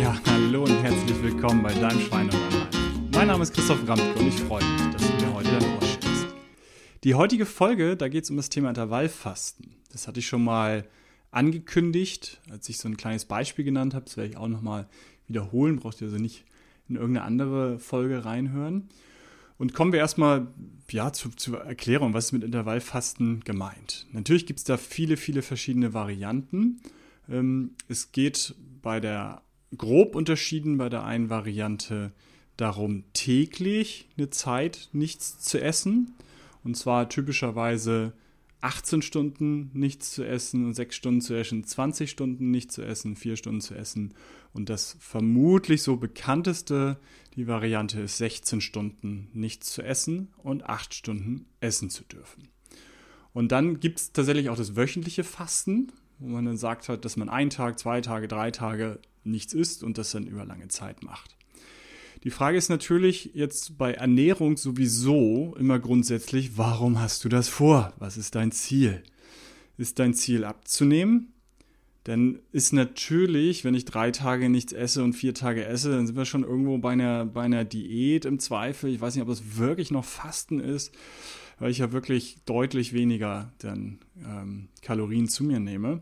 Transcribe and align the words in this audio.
Ja, 0.00 0.14
hallo 0.26 0.64
und 0.64 0.82
herzlich 0.82 1.22
willkommen 1.22 1.62
bei 1.62 1.72
deinem 1.72 2.00
Schwein 2.00 2.28
und 2.28 3.12
Mein 3.12 3.28
Name 3.28 3.42
ist 3.42 3.54
Christoph 3.54 3.88
Ramke 3.88 4.18
und 4.18 4.28
ich 4.28 4.34
freue 4.34 4.62
mich, 4.62 4.92
dass 4.92 5.02
du 5.02 5.24
mir 5.24 5.32
heute 5.32 5.48
dein 5.48 5.74
Ohr 5.74 5.80
schenkst. 5.80 6.26
Die 7.02 7.14
heutige 7.14 7.46
Folge, 7.46 7.96
da 7.96 8.08
geht 8.08 8.24
es 8.24 8.30
um 8.30 8.36
das 8.36 8.50
Thema 8.50 8.68
Intervallfasten. 8.68 9.74
Das 9.92 10.06
hatte 10.06 10.20
ich 10.20 10.26
schon 10.26 10.44
mal 10.44 10.86
angekündigt, 11.30 12.42
als 12.50 12.68
ich 12.68 12.76
so 12.76 12.88
ein 12.88 12.98
kleines 12.98 13.24
Beispiel 13.24 13.64
genannt 13.64 13.94
habe. 13.94 14.04
Das 14.04 14.18
werde 14.18 14.28
ich 14.28 14.36
auch 14.36 14.48
nochmal 14.48 14.86
wiederholen. 15.28 15.76
Brauchst 15.76 16.02
du 16.02 16.04
also 16.04 16.18
nicht 16.18 16.44
in 16.88 16.96
irgendeine 16.96 17.24
andere 17.24 17.78
Folge 17.78 18.24
reinhören. 18.24 18.90
Und 19.56 19.72
kommen 19.72 19.92
wir 19.92 20.00
erstmal 20.00 20.48
ja, 20.90 21.12
zu, 21.14 21.30
zur 21.30 21.62
Erklärung, 21.62 22.12
was 22.12 22.26
ist 22.26 22.32
mit 22.32 22.44
Intervallfasten 22.44 23.40
gemeint. 23.44 24.06
Natürlich 24.12 24.44
gibt 24.44 24.58
es 24.58 24.64
da 24.64 24.76
viele, 24.76 25.16
viele 25.16 25.40
verschiedene 25.40 25.94
Varianten. 25.94 26.82
Ähm, 27.30 27.70
es 27.88 28.12
geht 28.12 28.54
bei 28.82 29.00
der, 29.00 29.42
grob 29.76 30.14
unterschieden 30.14 30.78
bei 30.78 30.88
der 30.88 31.04
einen 31.04 31.30
Variante 31.30 32.12
darum, 32.56 33.04
täglich 33.12 34.08
eine 34.16 34.30
Zeit 34.30 34.88
nichts 34.92 35.38
zu 35.38 35.60
essen. 35.60 36.14
Und 36.64 36.76
zwar 36.76 37.08
typischerweise 37.08 38.12
18 38.60 39.02
Stunden 39.02 39.70
nichts 39.74 40.12
zu 40.12 40.24
essen 40.24 40.64
und 40.64 40.74
6 40.74 40.96
Stunden 40.96 41.20
zu 41.20 41.34
essen, 41.34 41.62
20 41.62 42.10
Stunden 42.10 42.50
nichts 42.50 42.74
zu 42.74 42.82
essen, 42.82 43.14
4 43.14 43.36
Stunden 43.36 43.60
zu 43.60 43.74
essen. 43.74 44.14
Und 44.52 44.68
das 44.68 44.96
vermutlich 44.98 45.82
so 45.82 45.96
bekannteste, 45.96 46.98
die 47.36 47.46
Variante 47.46 48.00
ist 48.00 48.16
16 48.18 48.60
Stunden 48.60 49.28
nichts 49.34 49.72
zu 49.72 49.82
essen 49.82 50.32
und 50.38 50.64
8 50.64 50.94
Stunden 50.94 51.46
essen 51.60 51.90
zu 51.90 52.04
dürfen. 52.04 52.48
Und 53.32 53.52
dann 53.52 53.78
gibt 53.80 54.00
es 54.00 54.12
tatsächlich 54.12 54.48
auch 54.48 54.56
das 54.56 54.76
wöchentliche 54.76 55.22
Fasten, 55.22 55.92
wo 56.18 56.28
man 56.28 56.46
dann 56.46 56.56
sagt 56.56 56.88
halt, 56.88 57.04
dass 57.04 57.18
man 57.18 57.28
einen 57.28 57.50
Tag, 57.50 57.78
zwei 57.78 58.00
Tage, 58.00 58.26
drei 58.28 58.50
Tage 58.50 58.98
nichts 59.26 59.52
isst 59.52 59.82
und 59.82 59.98
das 59.98 60.10
dann 60.10 60.26
über 60.26 60.44
lange 60.44 60.68
Zeit 60.68 61.02
macht. 61.02 61.36
Die 62.24 62.30
Frage 62.30 62.58
ist 62.58 62.70
natürlich 62.70 63.30
jetzt 63.34 63.78
bei 63.78 63.92
Ernährung 63.92 64.56
sowieso 64.56 65.54
immer 65.58 65.78
grundsätzlich, 65.78 66.56
warum 66.56 67.00
hast 67.00 67.24
du 67.24 67.28
das 67.28 67.48
vor? 67.48 67.92
Was 67.98 68.16
ist 68.16 68.34
dein 68.34 68.52
Ziel? 68.52 69.02
Ist 69.78 69.98
dein 69.98 70.14
Ziel 70.14 70.44
abzunehmen? 70.44 71.32
Dann 72.06 72.38
ist 72.52 72.72
natürlich, 72.72 73.64
wenn 73.64 73.74
ich 73.74 73.84
drei 73.84 74.12
Tage 74.12 74.48
nichts 74.48 74.72
esse 74.72 75.02
und 75.02 75.12
vier 75.12 75.34
Tage 75.34 75.64
esse, 75.64 75.90
dann 75.90 76.06
sind 76.06 76.16
wir 76.16 76.24
schon 76.24 76.44
irgendwo 76.44 76.78
bei 76.78 76.92
einer, 76.92 77.26
bei 77.26 77.42
einer 77.42 77.64
Diät 77.64 78.24
im 78.24 78.38
Zweifel. 78.38 78.90
Ich 78.90 79.00
weiß 79.00 79.14
nicht, 79.14 79.22
ob 79.22 79.28
das 79.28 79.56
wirklich 79.58 79.90
noch 79.90 80.04
Fasten 80.04 80.60
ist, 80.60 80.92
weil 81.58 81.70
ich 81.70 81.78
ja 81.78 81.90
wirklich 81.90 82.38
deutlich 82.44 82.92
weniger 82.92 83.52
dann 83.58 83.98
ähm, 84.24 84.68
Kalorien 84.82 85.28
zu 85.28 85.42
mir 85.42 85.58
nehme. 85.58 86.00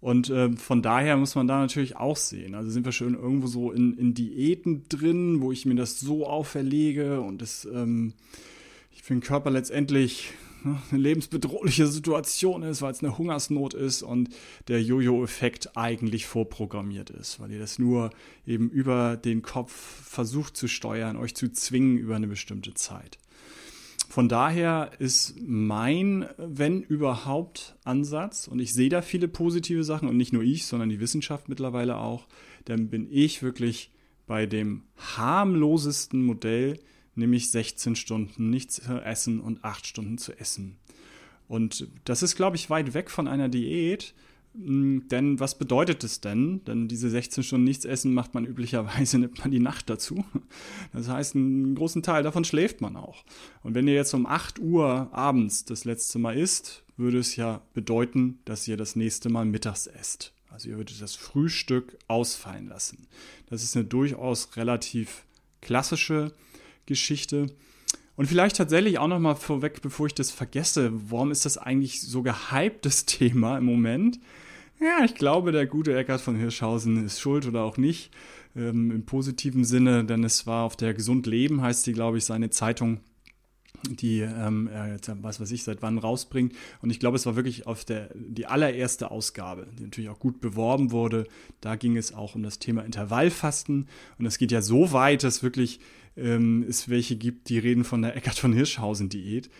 Und 0.00 0.30
äh, 0.30 0.52
von 0.52 0.80
daher 0.80 1.16
muss 1.16 1.34
man 1.34 1.48
da 1.48 1.58
natürlich 1.58 1.96
auch 1.96 2.16
sehen. 2.16 2.54
Also 2.54 2.70
sind 2.70 2.84
wir 2.84 2.92
schon 2.92 3.14
irgendwo 3.14 3.48
so 3.48 3.72
in, 3.72 3.98
in 3.98 4.14
Diäten 4.14 4.84
drin, 4.88 5.40
wo 5.40 5.50
ich 5.50 5.66
mir 5.66 5.74
das 5.74 5.98
so 5.98 6.26
auferlege 6.26 7.20
und 7.20 7.42
das 7.42 7.64
ähm, 7.64 8.12
für 9.08 9.14
den 9.14 9.22
Körper 9.22 9.50
letztendlich 9.50 10.34
ne, 10.62 10.76
eine 10.90 11.00
lebensbedrohliche 11.00 11.86
Situation 11.86 12.62
ist, 12.62 12.82
weil 12.82 12.92
es 12.92 13.02
eine 13.02 13.16
Hungersnot 13.16 13.72
ist 13.72 14.02
und 14.02 14.28
der 14.68 14.82
Jojo-Effekt 14.82 15.78
eigentlich 15.78 16.26
vorprogrammiert 16.26 17.08
ist, 17.08 17.40
weil 17.40 17.50
ihr 17.52 17.58
das 17.58 17.78
nur 17.78 18.10
eben 18.46 18.68
über 18.68 19.16
den 19.16 19.40
Kopf 19.40 19.72
versucht 19.72 20.58
zu 20.58 20.68
steuern, 20.68 21.16
euch 21.16 21.34
zu 21.34 21.50
zwingen 21.50 21.96
über 21.96 22.16
eine 22.16 22.26
bestimmte 22.26 22.74
Zeit. 22.74 23.18
Von 24.10 24.30
daher 24.30 24.92
ist 24.98 25.34
mein, 25.38 26.26
wenn 26.38 26.82
überhaupt, 26.82 27.76
Ansatz, 27.84 28.48
und 28.48 28.58
ich 28.58 28.72
sehe 28.72 28.88
da 28.88 29.02
viele 29.02 29.28
positive 29.28 29.84
Sachen, 29.84 30.08
und 30.08 30.16
nicht 30.16 30.32
nur 30.32 30.42
ich, 30.42 30.64
sondern 30.64 30.88
die 30.88 30.98
Wissenschaft 30.98 31.50
mittlerweile 31.50 31.98
auch, 31.98 32.26
dann 32.64 32.88
bin 32.88 33.06
ich 33.10 33.42
wirklich 33.42 33.90
bei 34.26 34.46
dem 34.46 34.84
harmlosesten 34.96 36.24
Modell, 36.24 36.78
nämlich 37.16 37.50
16 37.50 37.96
Stunden 37.96 38.48
nichts 38.48 38.76
zu 38.76 38.98
essen 39.04 39.40
und 39.40 39.62
8 39.62 39.86
Stunden 39.86 40.16
zu 40.16 40.32
essen. 40.38 40.78
Und 41.46 41.88
das 42.04 42.22
ist, 42.22 42.34
glaube 42.34 42.56
ich, 42.56 42.70
weit 42.70 42.94
weg 42.94 43.10
von 43.10 43.28
einer 43.28 43.50
Diät, 43.50 44.14
denn 44.60 45.38
was 45.38 45.56
bedeutet 45.56 46.02
es 46.02 46.20
denn? 46.20 46.64
Denn 46.64 46.88
diese 46.88 47.08
16 47.08 47.44
Stunden 47.44 47.64
nichts 47.64 47.84
essen 47.84 48.12
macht 48.12 48.34
man 48.34 48.44
üblicherweise, 48.44 49.18
nimmt 49.20 49.38
man 49.38 49.50
die 49.50 49.60
Nacht 49.60 49.88
dazu. 49.88 50.24
Das 50.92 51.08
heißt, 51.08 51.36
einen 51.36 51.76
großen 51.76 52.02
Teil 52.02 52.24
davon 52.24 52.44
schläft 52.44 52.80
man 52.80 52.96
auch. 52.96 53.24
Und 53.62 53.74
wenn 53.74 53.86
ihr 53.86 53.94
jetzt 53.94 54.14
um 54.14 54.26
8 54.26 54.58
Uhr 54.58 55.08
abends 55.12 55.64
das 55.64 55.84
letzte 55.84 56.18
Mal 56.18 56.36
isst, 56.36 56.82
würde 56.96 57.18
es 57.18 57.36
ja 57.36 57.62
bedeuten, 57.72 58.40
dass 58.44 58.66
ihr 58.66 58.76
das 58.76 58.96
nächste 58.96 59.28
Mal 59.28 59.44
mittags 59.44 59.86
esst. 59.86 60.32
Also 60.50 60.70
ihr 60.70 60.76
würdet 60.76 61.00
das 61.00 61.14
Frühstück 61.14 61.96
ausfallen 62.08 62.66
lassen. 62.66 63.06
Das 63.46 63.62
ist 63.62 63.76
eine 63.76 63.84
durchaus 63.84 64.56
relativ 64.56 65.24
klassische 65.60 66.32
Geschichte. 66.86 67.46
Und 68.16 68.26
vielleicht 68.26 68.56
tatsächlich 68.56 68.98
auch 68.98 69.06
noch 69.06 69.20
mal 69.20 69.36
vorweg, 69.36 69.80
bevor 69.82 70.06
ich 70.06 70.14
das 70.14 70.32
vergesse, 70.32 70.90
warum 70.92 71.30
ist 71.30 71.44
das 71.44 71.58
eigentlich 71.58 72.00
so 72.00 72.22
gehyptes 72.22 73.04
Thema 73.06 73.58
im 73.58 73.64
Moment? 73.64 74.18
Ja, 74.80 75.04
ich 75.04 75.14
glaube, 75.14 75.50
der 75.50 75.66
gute 75.66 75.96
Eckart 75.96 76.20
von 76.20 76.36
Hirschhausen 76.36 77.04
ist 77.04 77.20
schuld 77.20 77.46
oder 77.46 77.62
auch 77.64 77.76
nicht. 77.78 78.12
Ähm, 78.54 78.90
Im 78.90 79.04
positiven 79.04 79.64
Sinne, 79.64 80.04
denn 80.04 80.22
es 80.22 80.46
war 80.46 80.64
auf 80.64 80.76
der 80.76 80.94
Gesund 80.94 81.26
Leben, 81.26 81.62
heißt 81.62 81.82
sie, 81.82 81.92
glaube 81.92 82.18
ich, 82.18 82.24
seine 82.24 82.50
Zeitung, 82.50 83.00
die 83.88 84.20
ähm, 84.20 84.70
was 85.20 85.40
weiß 85.40 85.50
ich, 85.50 85.64
seit 85.64 85.82
wann 85.82 85.98
rausbringt. 85.98 86.54
Und 86.80 86.90
ich 86.90 87.00
glaube, 87.00 87.16
es 87.16 87.26
war 87.26 87.36
wirklich 87.36 87.66
auf 87.66 87.84
der 87.84 88.10
die 88.14 88.46
allererste 88.46 89.10
Ausgabe, 89.10 89.68
die 89.78 89.84
natürlich 89.84 90.10
auch 90.10 90.18
gut 90.20 90.40
beworben 90.40 90.90
wurde. 90.92 91.26
Da 91.60 91.76
ging 91.76 91.96
es 91.96 92.14
auch 92.14 92.34
um 92.34 92.42
das 92.42 92.58
Thema 92.58 92.84
Intervallfasten. 92.84 93.88
Und 94.18 94.26
es 94.26 94.38
geht 94.38 94.52
ja 94.52 94.62
so 94.62 94.92
weit, 94.92 95.24
dass 95.24 95.42
wirklich 95.42 95.80
ähm, 96.16 96.64
es 96.68 96.88
welche 96.88 97.16
gibt, 97.16 97.48
die 97.48 97.58
reden 97.58 97.84
von 97.84 98.02
der 98.02 98.16
Eckart 98.16 98.38
von 98.38 98.52
Hirschhausen-Diät. 98.52 99.50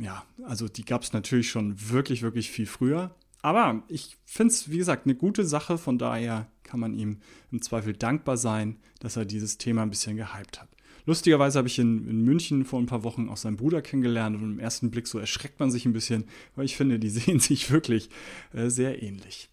Ja, 0.00 0.24
also 0.44 0.68
die 0.68 0.84
gab 0.84 1.02
es 1.02 1.12
natürlich 1.12 1.50
schon 1.50 1.90
wirklich, 1.90 2.22
wirklich 2.22 2.50
viel 2.50 2.66
früher. 2.66 3.14
Aber 3.42 3.82
ich 3.88 4.16
finde 4.24 4.52
es, 4.52 4.70
wie 4.70 4.78
gesagt, 4.78 5.06
eine 5.06 5.14
gute 5.14 5.44
Sache. 5.44 5.78
Von 5.78 5.98
daher 5.98 6.48
kann 6.62 6.80
man 6.80 6.94
ihm 6.94 7.18
im 7.52 7.62
Zweifel 7.62 7.92
dankbar 7.92 8.36
sein, 8.36 8.78
dass 8.98 9.16
er 9.16 9.24
dieses 9.24 9.58
Thema 9.58 9.82
ein 9.82 9.90
bisschen 9.90 10.16
gehypt 10.16 10.60
hat. 10.60 10.68
Lustigerweise 11.06 11.58
habe 11.58 11.68
ich 11.68 11.78
in, 11.78 12.08
in, 12.08 12.22
München 12.22 12.64
vor 12.64 12.80
ein 12.80 12.86
paar 12.86 13.04
Wochen 13.04 13.28
auch 13.28 13.36
seinen 13.36 13.56
Bruder 13.56 13.80
kennengelernt 13.80 14.36
und 14.36 14.42
im 14.42 14.58
ersten 14.58 14.90
Blick 14.90 15.06
so 15.06 15.20
erschreckt 15.20 15.60
man 15.60 15.70
sich 15.70 15.86
ein 15.86 15.92
bisschen, 15.92 16.24
weil 16.56 16.64
ich 16.64 16.76
finde, 16.76 16.98
die 16.98 17.10
sehen 17.10 17.38
sich 17.38 17.70
wirklich 17.70 18.10
äh, 18.52 18.68
sehr 18.68 19.02
ähnlich. 19.02 19.48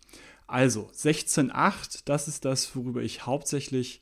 Also 0.47 0.89
16.8, 0.95 2.01
das 2.05 2.27
ist 2.27 2.44
das, 2.45 2.75
worüber 2.75 3.03
ich 3.03 3.25
hauptsächlich 3.25 4.01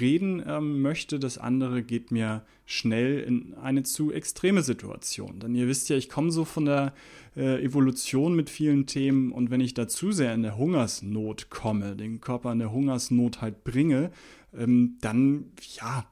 reden 0.00 0.42
ähm, 0.46 0.82
möchte. 0.82 1.18
Das 1.18 1.38
andere 1.38 1.82
geht 1.82 2.10
mir 2.10 2.42
schnell 2.64 3.20
in 3.20 3.54
eine 3.54 3.82
zu 3.82 4.12
extreme 4.12 4.62
Situation. 4.62 5.40
Denn 5.40 5.54
ihr 5.54 5.68
wisst 5.68 5.88
ja, 5.88 5.96
ich 5.96 6.08
komme 6.08 6.30
so 6.30 6.44
von 6.44 6.64
der 6.64 6.94
äh, 7.36 7.62
Evolution 7.62 8.34
mit 8.34 8.50
vielen 8.50 8.86
Themen 8.86 9.32
und 9.32 9.50
wenn 9.50 9.60
ich 9.60 9.74
da 9.74 9.88
zu 9.88 10.12
sehr 10.12 10.34
in 10.34 10.42
der 10.42 10.56
Hungersnot 10.56 11.50
komme, 11.50 11.96
den 11.96 12.20
Körper 12.20 12.52
in 12.52 12.58
der 12.58 12.72
Hungersnot 12.72 13.40
halt 13.40 13.64
bringe, 13.64 14.10
ähm, 14.54 14.98
dann 15.00 15.52
ja, 15.76 16.06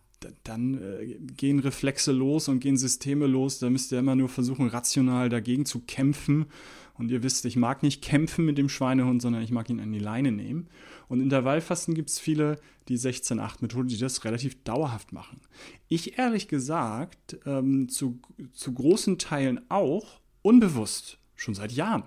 dann 0.44 0.74
äh, 0.74 1.16
gehen 1.36 1.60
Reflexe 1.60 2.12
los 2.12 2.48
und 2.48 2.60
gehen 2.60 2.76
Systeme 2.76 3.26
los. 3.26 3.58
Da 3.58 3.70
müsst 3.70 3.92
ihr 3.92 3.98
immer 3.98 4.16
nur 4.16 4.28
versuchen, 4.28 4.68
rational 4.68 5.28
dagegen 5.28 5.64
zu 5.64 5.80
kämpfen. 5.80 6.46
Und 6.94 7.10
ihr 7.10 7.22
wisst, 7.22 7.46
ich 7.46 7.56
mag 7.56 7.82
nicht 7.82 8.02
kämpfen 8.02 8.44
mit 8.44 8.58
dem 8.58 8.68
Schweinehund, 8.68 9.22
sondern 9.22 9.42
ich 9.42 9.50
mag 9.50 9.70
ihn 9.70 9.80
an 9.80 9.92
die 9.92 9.98
Leine 9.98 10.32
nehmen. 10.32 10.68
Und 11.10 11.20
Intervallfasten 11.20 11.94
gibt 11.94 12.08
es 12.08 12.20
viele, 12.20 12.60
die 12.88 12.96
16-8-Methode, 12.96 13.88
die 13.88 13.98
das 13.98 14.24
relativ 14.24 14.62
dauerhaft 14.62 15.12
machen. 15.12 15.40
Ich 15.88 16.20
ehrlich 16.20 16.46
gesagt 16.46 17.36
ähm, 17.46 17.88
zu, 17.88 18.20
zu 18.52 18.72
großen 18.72 19.18
Teilen 19.18 19.60
auch 19.68 20.20
unbewusst, 20.42 21.18
schon 21.34 21.56
seit 21.56 21.72
Jahren, 21.72 22.04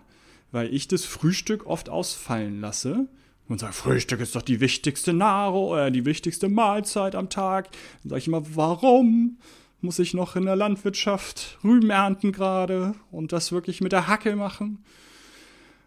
weil 0.54 0.74
ich 0.74 0.88
das 0.88 1.04
Frühstück 1.04 1.66
oft 1.66 1.90
ausfallen 1.90 2.62
lasse 2.62 3.10
und 3.50 3.60
sage, 3.60 3.74
Frühstück 3.74 4.22
ist 4.22 4.38
doch 4.38 4.42
die 4.42 4.62
wichtigste 4.62 5.12
Nahrung 5.12 5.68
oder 5.68 5.92
die 5.92 6.06
wichtigste 6.06 6.48
Mahlzeit 6.48 7.16
am 7.16 7.30
Tag. 7.30 7.74
Dann 8.04 8.12
sage 8.12 8.20
ich 8.20 8.28
immer, 8.28 8.56
warum 8.56 9.38
muss 9.82 10.00
ich 10.00 10.14
noch 10.14 10.38
in 10.38 10.46
der 10.46 10.56
Landwirtschaft 10.56 11.60
Rüben 11.62 11.90
ernten 11.90 12.32
gerade 12.32 12.96
und 13.12 13.34
das 13.34 13.52
wirklich 13.52 13.82
mit 13.82 13.92
der 13.92 14.08
Hacke 14.08 14.38
machen? 14.38 14.82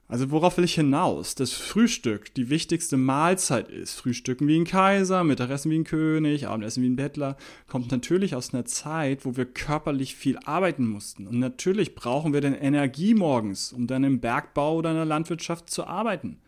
Also 0.09 0.31
worauf 0.31 0.57
will 0.57 0.65
ich 0.65 0.75
hinaus? 0.75 1.35
Das 1.35 1.53
Frühstück 1.53 2.33
die 2.35 2.49
wichtigste 2.49 2.97
Mahlzeit 2.97 3.69
ist. 3.69 3.95
Frühstücken 3.95 4.47
wie 4.47 4.57
ein 4.57 4.65
Kaiser, 4.65 5.25
Mittagessen 5.25 5.71
wie 5.73 5.79
ein 5.79 5.85
König, 5.85 6.47
Abendessen 6.47 6.85
wie 6.85 6.89
ein 6.89 6.97
Bettler, 6.97 7.37
kommt 7.67 7.91
natürlich 7.91 8.37
aus 8.37 8.55
einer 8.55 8.65
Zeit, 8.65 9.25
wo 9.25 9.37
wir 9.37 9.47
körperlich 9.47 10.15
viel 10.15 10.39
arbeiten 10.45 10.87
mussten. 10.87 11.27
Und 11.27 11.41
natürlich 11.41 11.97
brauchen 11.97 12.33
wir 12.33 12.41
dann 12.41 12.55
Energie 12.55 13.15
morgens, 13.15 13.73
um 13.73 13.89
dann 13.89 14.05
im 14.05 14.21
Bergbau 14.21 14.77
oder 14.77 14.91
in 14.91 14.97
der 14.97 15.05
Landwirtschaft 15.07 15.71
zu 15.71 15.89
arbeiten. 15.89 16.39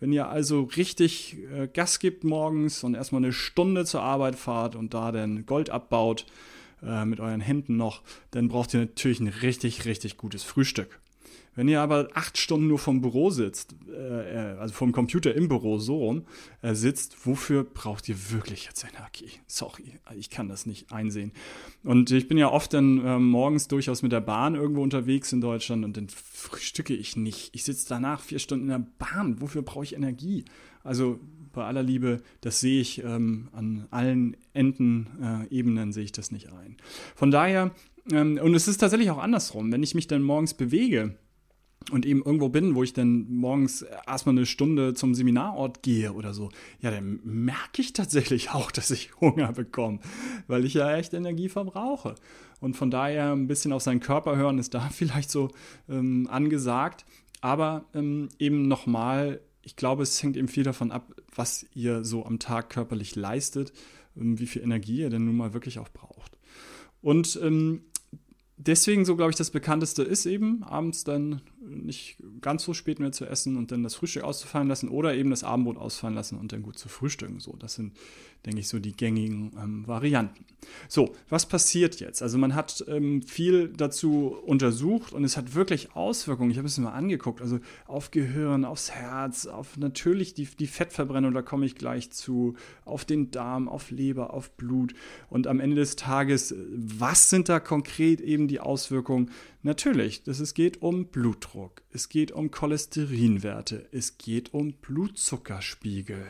Wenn 0.00 0.12
ihr 0.12 0.28
also 0.28 0.64
richtig 0.76 1.36
äh, 1.54 1.68
Gas 1.68 2.00
gibt 2.00 2.24
morgens 2.24 2.82
und 2.82 2.94
erstmal 2.94 3.22
eine 3.22 3.32
Stunde 3.32 3.84
zur 3.84 4.02
Arbeit 4.02 4.34
fahrt 4.34 4.74
und 4.74 4.94
da 4.94 5.12
dann 5.12 5.46
Gold 5.46 5.70
abbaut, 5.70 6.26
äh, 6.82 7.04
mit 7.04 7.20
euren 7.20 7.40
Händen 7.40 7.76
noch, 7.76 8.02
dann 8.32 8.48
braucht 8.48 8.74
ihr 8.74 8.80
natürlich 8.80 9.20
ein 9.20 9.28
richtig, 9.28 9.84
richtig 9.84 10.16
gutes 10.16 10.42
Frühstück. 10.42 11.00
Wenn 11.54 11.68
ihr 11.68 11.80
aber 11.80 12.08
acht 12.14 12.36
Stunden 12.36 12.68
nur 12.68 12.78
vom 12.78 13.00
Büro 13.00 13.30
sitzt, 13.30 13.74
äh, 13.88 14.52
äh, 14.52 14.58
also 14.58 14.74
vom 14.74 14.92
Computer 14.92 15.34
im 15.34 15.48
Büro 15.48 15.78
so 15.78 15.96
rum 15.96 16.26
äh, 16.60 16.74
sitzt, 16.74 17.26
wofür 17.26 17.64
braucht 17.64 18.08
ihr 18.08 18.30
wirklich 18.30 18.66
jetzt 18.66 18.84
Energie? 18.84 19.30
Sorry, 19.46 19.94
ich 20.14 20.28
kann 20.28 20.48
das 20.48 20.66
nicht 20.66 20.92
einsehen. 20.92 21.32
Und 21.82 22.10
ich 22.10 22.28
bin 22.28 22.36
ja 22.36 22.52
oft 22.52 22.74
dann 22.74 23.04
äh, 23.04 23.18
morgens 23.18 23.68
durchaus 23.68 24.02
mit 24.02 24.12
der 24.12 24.20
Bahn 24.20 24.54
irgendwo 24.54 24.82
unterwegs 24.82 25.32
in 25.32 25.40
Deutschland 25.40 25.84
und 25.84 25.96
dann 25.96 26.08
frühstücke 26.08 26.94
ich 26.94 27.16
nicht. 27.16 27.54
Ich 27.54 27.64
sitze 27.64 27.86
danach 27.88 28.20
vier 28.20 28.38
Stunden 28.38 28.64
in 28.66 28.70
der 28.70 28.86
Bahn. 28.98 29.40
Wofür 29.40 29.62
brauche 29.62 29.84
ich 29.84 29.94
Energie? 29.94 30.44
Also 30.84 31.18
bei 31.52 31.64
aller 31.64 31.82
Liebe, 31.82 32.22
das 32.42 32.60
sehe 32.60 32.80
ich 32.80 33.02
ähm, 33.02 33.48
an 33.52 33.86
allen 33.90 34.36
Enden, 34.52 35.08
äh, 35.50 35.54
Ebenen 35.54 35.92
sehe 35.92 36.04
ich 36.04 36.12
das 36.12 36.30
nicht 36.30 36.52
ein. 36.52 36.76
Von 37.14 37.30
daher, 37.30 37.72
ähm, 38.12 38.38
und 38.40 38.54
es 38.54 38.68
ist 38.68 38.76
tatsächlich 38.76 39.10
auch 39.10 39.18
andersrum, 39.18 39.72
wenn 39.72 39.82
ich 39.82 39.94
mich 39.94 40.06
dann 40.06 40.22
morgens 40.22 40.54
bewege, 40.54 41.16
und 41.90 42.04
eben 42.04 42.22
irgendwo 42.24 42.48
bin, 42.48 42.74
wo 42.74 42.82
ich 42.82 42.92
dann 42.92 43.30
morgens 43.30 43.82
erstmal 43.82 44.34
eine 44.34 44.46
Stunde 44.46 44.94
zum 44.94 45.14
Seminarort 45.14 45.82
gehe 45.82 46.12
oder 46.12 46.34
so, 46.34 46.50
ja, 46.80 46.90
dann 46.90 47.20
merke 47.22 47.80
ich 47.80 47.92
tatsächlich 47.92 48.50
auch, 48.54 48.70
dass 48.70 48.90
ich 48.90 49.20
Hunger 49.20 49.52
bekomme, 49.52 50.00
weil 50.48 50.64
ich 50.64 50.74
ja 50.74 50.96
echt 50.96 51.14
Energie 51.14 51.48
verbrauche. 51.48 52.16
Und 52.60 52.76
von 52.76 52.90
daher 52.90 53.32
ein 53.32 53.46
bisschen 53.46 53.72
auf 53.72 53.82
seinen 53.82 54.00
Körper 54.00 54.36
hören 54.36 54.58
ist 54.58 54.74
da 54.74 54.88
vielleicht 54.92 55.30
so 55.30 55.50
ähm, 55.88 56.26
angesagt. 56.30 57.04
Aber 57.40 57.84
ähm, 57.94 58.30
eben 58.38 58.66
nochmal, 58.66 59.40
ich 59.62 59.76
glaube, 59.76 60.02
es 60.02 60.20
hängt 60.22 60.36
eben 60.36 60.48
viel 60.48 60.64
davon 60.64 60.90
ab, 60.90 61.14
was 61.34 61.66
ihr 61.74 62.04
so 62.04 62.24
am 62.24 62.38
Tag 62.38 62.70
körperlich 62.70 63.14
leistet, 63.14 63.72
ähm, 64.16 64.38
wie 64.38 64.46
viel 64.46 64.62
Energie 64.62 65.00
ihr 65.00 65.10
denn 65.10 65.26
nun 65.26 65.36
mal 65.36 65.54
wirklich 65.54 65.78
auch 65.78 65.90
braucht. 65.90 66.38
Und 67.02 67.38
ähm, 67.42 67.82
deswegen 68.56 69.04
so, 69.04 69.16
glaube 69.16 69.30
ich, 69.30 69.36
das 69.36 69.50
bekannteste 69.50 70.02
ist 70.02 70.26
eben, 70.26 70.62
abends 70.62 71.04
dann 71.04 71.42
nicht 71.68 72.16
ganz 72.40 72.64
so 72.64 72.74
spät 72.74 72.98
mehr 72.98 73.12
zu 73.12 73.26
essen 73.26 73.56
und 73.56 73.72
dann 73.72 73.82
das 73.82 73.94
Frühstück 73.94 74.22
auszufallen 74.22 74.68
lassen 74.68 74.88
oder 74.88 75.14
eben 75.14 75.30
das 75.30 75.44
Abendbrot 75.44 75.76
ausfallen 75.76 76.14
lassen 76.14 76.38
und 76.38 76.52
dann 76.52 76.62
gut 76.62 76.78
zu 76.78 76.88
frühstücken. 76.88 77.40
So, 77.40 77.56
das 77.58 77.74
sind, 77.74 77.94
denke 78.44 78.60
ich, 78.60 78.68
so 78.68 78.78
die 78.78 78.96
gängigen 78.96 79.52
ähm, 79.60 79.86
Varianten. 79.86 80.44
So, 80.88 81.14
was 81.28 81.46
passiert 81.46 82.00
jetzt? 82.00 82.22
Also 82.22 82.38
man 82.38 82.54
hat 82.54 82.84
ähm, 82.88 83.22
viel 83.22 83.68
dazu 83.68 84.36
untersucht 84.44 85.12
und 85.12 85.24
es 85.24 85.36
hat 85.36 85.54
wirklich 85.54 85.94
Auswirkungen. 85.94 86.50
Ich 86.50 86.58
habe 86.58 86.66
es 86.66 86.78
mir 86.78 86.84
mal 86.84 86.92
angeguckt, 86.92 87.40
also 87.40 87.60
auf 87.86 88.10
Gehirn, 88.10 88.64
aufs 88.64 88.90
Herz, 88.90 89.46
auf 89.46 89.76
natürlich 89.76 90.34
die, 90.34 90.46
die 90.46 90.66
Fettverbrennung, 90.66 91.34
da 91.34 91.42
komme 91.42 91.66
ich 91.66 91.74
gleich 91.74 92.10
zu, 92.10 92.54
auf 92.84 93.04
den 93.04 93.30
Darm, 93.30 93.68
auf 93.68 93.90
Leber, 93.90 94.32
auf 94.32 94.50
Blut 94.50 94.94
und 95.28 95.46
am 95.46 95.60
Ende 95.60 95.76
des 95.76 95.96
Tages, 95.96 96.54
was 96.68 97.30
sind 97.30 97.48
da 97.48 97.60
konkret 97.60 98.20
eben 98.20 98.48
die 98.48 98.60
Auswirkungen? 98.60 99.30
Natürlich, 99.62 100.22
dass 100.22 100.38
es 100.38 100.54
geht 100.54 100.80
um 100.80 101.06
Blutdruck, 101.06 101.55
es 101.90 102.08
geht 102.08 102.32
um 102.32 102.50
Cholesterinwerte, 102.50 103.88
es 103.90 104.18
geht 104.18 104.52
um 104.52 104.74
Blutzuckerspiegel, 104.74 106.26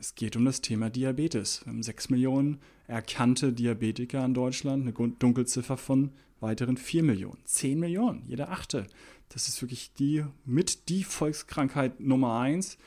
es 0.00 0.14
geht 0.14 0.36
um 0.36 0.44
das 0.44 0.60
Thema 0.62 0.88
Diabetes. 0.88 1.60
Wir 1.64 1.72
haben 1.72 1.82
6 1.82 2.08
Millionen 2.10 2.58
erkannte 2.86 3.52
Diabetiker 3.52 4.24
in 4.24 4.34
Deutschland, 4.34 4.82
eine 4.82 5.10
Dunkelziffer 5.18 5.76
von 5.76 6.12
weiteren 6.40 6.76
4 6.76 7.02
Millionen. 7.02 7.38
10 7.44 7.78
Millionen, 7.78 8.24
jeder 8.26 8.50
achte. 8.50 8.86
Das 9.28 9.48
ist 9.48 9.60
wirklich 9.62 9.92
die 9.94 10.24
mit 10.44 10.88
die 10.88 11.04
Volkskrankheit 11.04 12.00
Nummer 12.00 12.40
1, 12.40 12.78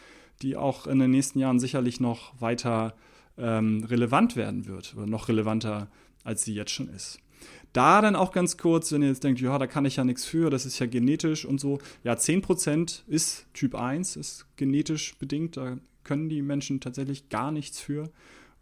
die 0.42 0.58
auch 0.58 0.88
in 0.88 1.00
den 1.00 1.12
nächsten 1.12 1.40
Jahren 1.40 1.60
sicherlich 1.60 2.00
noch 2.00 2.40
weiter 2.42 2.96
ähm, 3.38 3.84
relevant 3.84 4.36
werden 4.36 4.66
wird 4.66 4.96
oder 4.96 5.08
noch 5.08 5.30
relevanter, 5.30 5.90
als 6.24 6.44
sie 6.44 6.54
jetzt 6.54 6.72
schon 6.72 6.90
ist. 6.90 7.20
Da 7.76 8.02
dann 8.02 8.16
auch 8.16 8.32
ganz 8.32 8.58
kurz, 8.58 8.94
wenn 8.94 9.02
ihr 9.02 9.10
jetzt 9.10 9.26
denkt, 9.26 9.42
ja, 9.42 9.58
da 9.58 9.68
kann 9.68 9.84
ich 9.84 9.98
ja 9.98 10.06
nichts 10.06 10.24
für, 10.24 10.50
das 10.50 10.66
ist 10.66 10.80
ja 10.80 10.86
genetisch 10.86 11.44
und 11.44 11.60
so. 11.60 11.80
Ja, 12.06 12.14
10% 12.14 13.02
ist 13.08 13.48
Typ 13.54 13.76
1, 13.76 14.16
ist 14.16 14.46
genetisch 14.56 15.18
bedingt, 15.18 15.58
da 15.58 15.78
können 16.06 16.30
die 16.30 16.42
Menschen 16.42 16.80
tatsächlich 16.80 17.28
gar 17.28 17.52
nichts 17.52 17.82
für. 17.82 18.10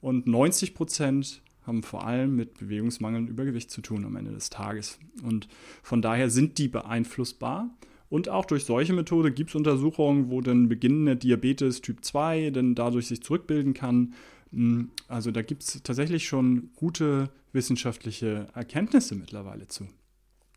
Und 0.02 0.28
90% 0.28 1.42
haben 1.62 1.84
vor 1.84 2.08
allem 2.08 2.36
mit 2.36 2.58
Bewegungsmangel 2.58 3.22
und 3.22 3.28
Übergewicht 3.28 3.70
zu 3.70 3.82
tun 3.82 4.04
am 4.04 4.16
Ende 4.16 4.32
des 4.32 4.50
Tages. 4.50 4.98
Und 5.22 5.48
von 5.84 6.02
daher 6.02 6.32
sind 6.32 6.58
die 6.58 6.68
beeinflussbar. 6.68 7.70
Und 8.10 8.30
auch 8.30 8.46
durch 8.46 8.66
solche 8.66 8.94
Methode 8.94 9.32
gibt 9.32 9.52
es 9.52 9.56
Untersuchungen, 9.56 10.32
wo 10.32 10.42
dann 10.42 10.70
beginnende 10.70 11.16
Diabetes 11.16 11.82
Typ 11.82 12.04
2 12.04 12.50
dann 12.50 12.74
dadurch 12.74 13.08
sich 13.08 13.22
zurückbilden 13.22 13.76
kann 13.76 14.16
hm, 14.54 14.92
also 15.08 15.32
da 15.32 15.42
gibt 15.42 15.64
es 15.64 15.82
tatsächlich 15.84 16.28
schon 16.28 16.70
gute 16.76 17.30
wissenschaftliche 17.54 18.48
Erkenntnisse 18.54 19.16
mittlerweile 19.16 19.68
zu. 19.68 19.88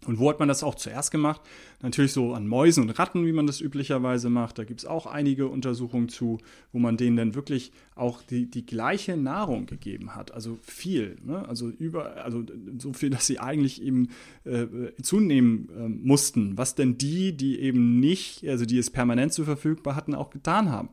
Und 0.04 0.19
wo 0.19 0.28
hat 0.28 0.38
man 0.38 0.48
das 0.48 0.62
auch 0.62 0.75
zuerst 0.75 1.10
gemacht? 1.10 1.40
Natürlich 1.82 2.12
so 2.12 2.34
an 2.34 2.46
Mäusen 2.46 2.82
und 2.82 2.98
Ratten, 2.98 3.26
wie 3.26 3.32
man 3.32 3.46
das 3.46 3.60
üblicherweise 3.60 4.28
macht. 4.28 4.58
Da 4.58 4.64
gibt 4.64 4.81
es 4.81 4.87
auch 4.87 5.06
einige 5.06 5.48
Untersuchungen 5.48 6.08
zu, 6.08 6.38
wo 6.72 6.78
man 6.78 6.96
denen 6.96 7.16
dann 7.16 7.34
wirklich 7.34 7.72
auch 7.94 8.22
die, 8.22 8.48
die 8.48 8.66
gleiche 8.66 9.16
Nahrung 9.16 9.66
gegeben 9.66 10.14
hat. 10.14 10.32
Also 10.32 10.58
viel. 10.62 11.16
Ne? 11.25 11.48
Also 11.48 11.70
über, 11.70 12.25
also 12.25 12.44
so 12.78 12.93
viel, 12.93 13.10
dass 13.10 13.26
sie 13.26 13.40
eigentlich 13.40 13.82
eben 13.82 14.10
äh, 14.44 14.66
zunehmen 15.02 15.69
äh, 15.76 15.88
mussten. 15.88 16.56
Was 16.58 16.75
denn 16.75 16.99
die, 16.99 17.37
die 17.37 17.58
eben 17.60 17.99
nicht, 17.99 18.46
also 18.46 18.66
die 18.66 18.78
es 18.78 18.90
permanent 18.90 19.32
zur 19.32 19.46
Verfügung 19.46 19.96
hatten, 19.96 20.14
auch 20.14 20.31
getan 20.31 20.70
haben. 20.70 20.90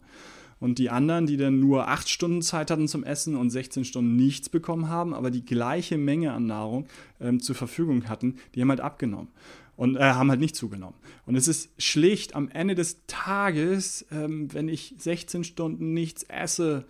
Und 0.64 0.80
die 0.80 0.90
anderen, 0.90 1.26
die 1.26 1.36
dann 1.36 1.60
nur 1.60 1.90
acht 1.90 2.08
Stunden 2.08 2.42
Zeit 2.42 2.72
hatten 2.72 2.88
zum 2.88 3.04
Essen 3.04 3.36
und 3.36 3.50
16 3.50 3.84
Stunden 3.84 4.16
nichts 4.16 4.48
bekommen 4.48 4.88
haben, 4.88 5.14
aber 5.14 5.30
die 5.30 5.44
gleiche 5.44 5.98
Menge 5.98 6.32
an 6.32 6.46
Nahrung 6.46 6.88
ähm, 7.20 7.42
zur 7.42 7.54
Verfügung 7.54 8.08
hatten, 8.08 8.38
die 8.56 8.62
haben 8.62 8.70
halt 8.70 8.80
abgenommen 8.80 9.28
und 9.76 9.98
äh, 9.98 10.00
haben 10.00 10.30
halt 10.30 10.40
nicht 10.40 10.56
zugenommen. 10.56 10.96
Und 11.26 11.36
es 11.36 11.50
ist 11.50 11.70
schlicht 11.78 12.34
am 12.34 12.48
Ende 12.48 12.76
des 12.76 13.06
Tages, 13.08 14.06
ähm, 14.10 14.54
wenn 14.54 14.70
ich 14.70 14.96
16 14.98 15.44
Stunden 15.44 15.94
nichts 15.94 16.24
esse 16.24 16.86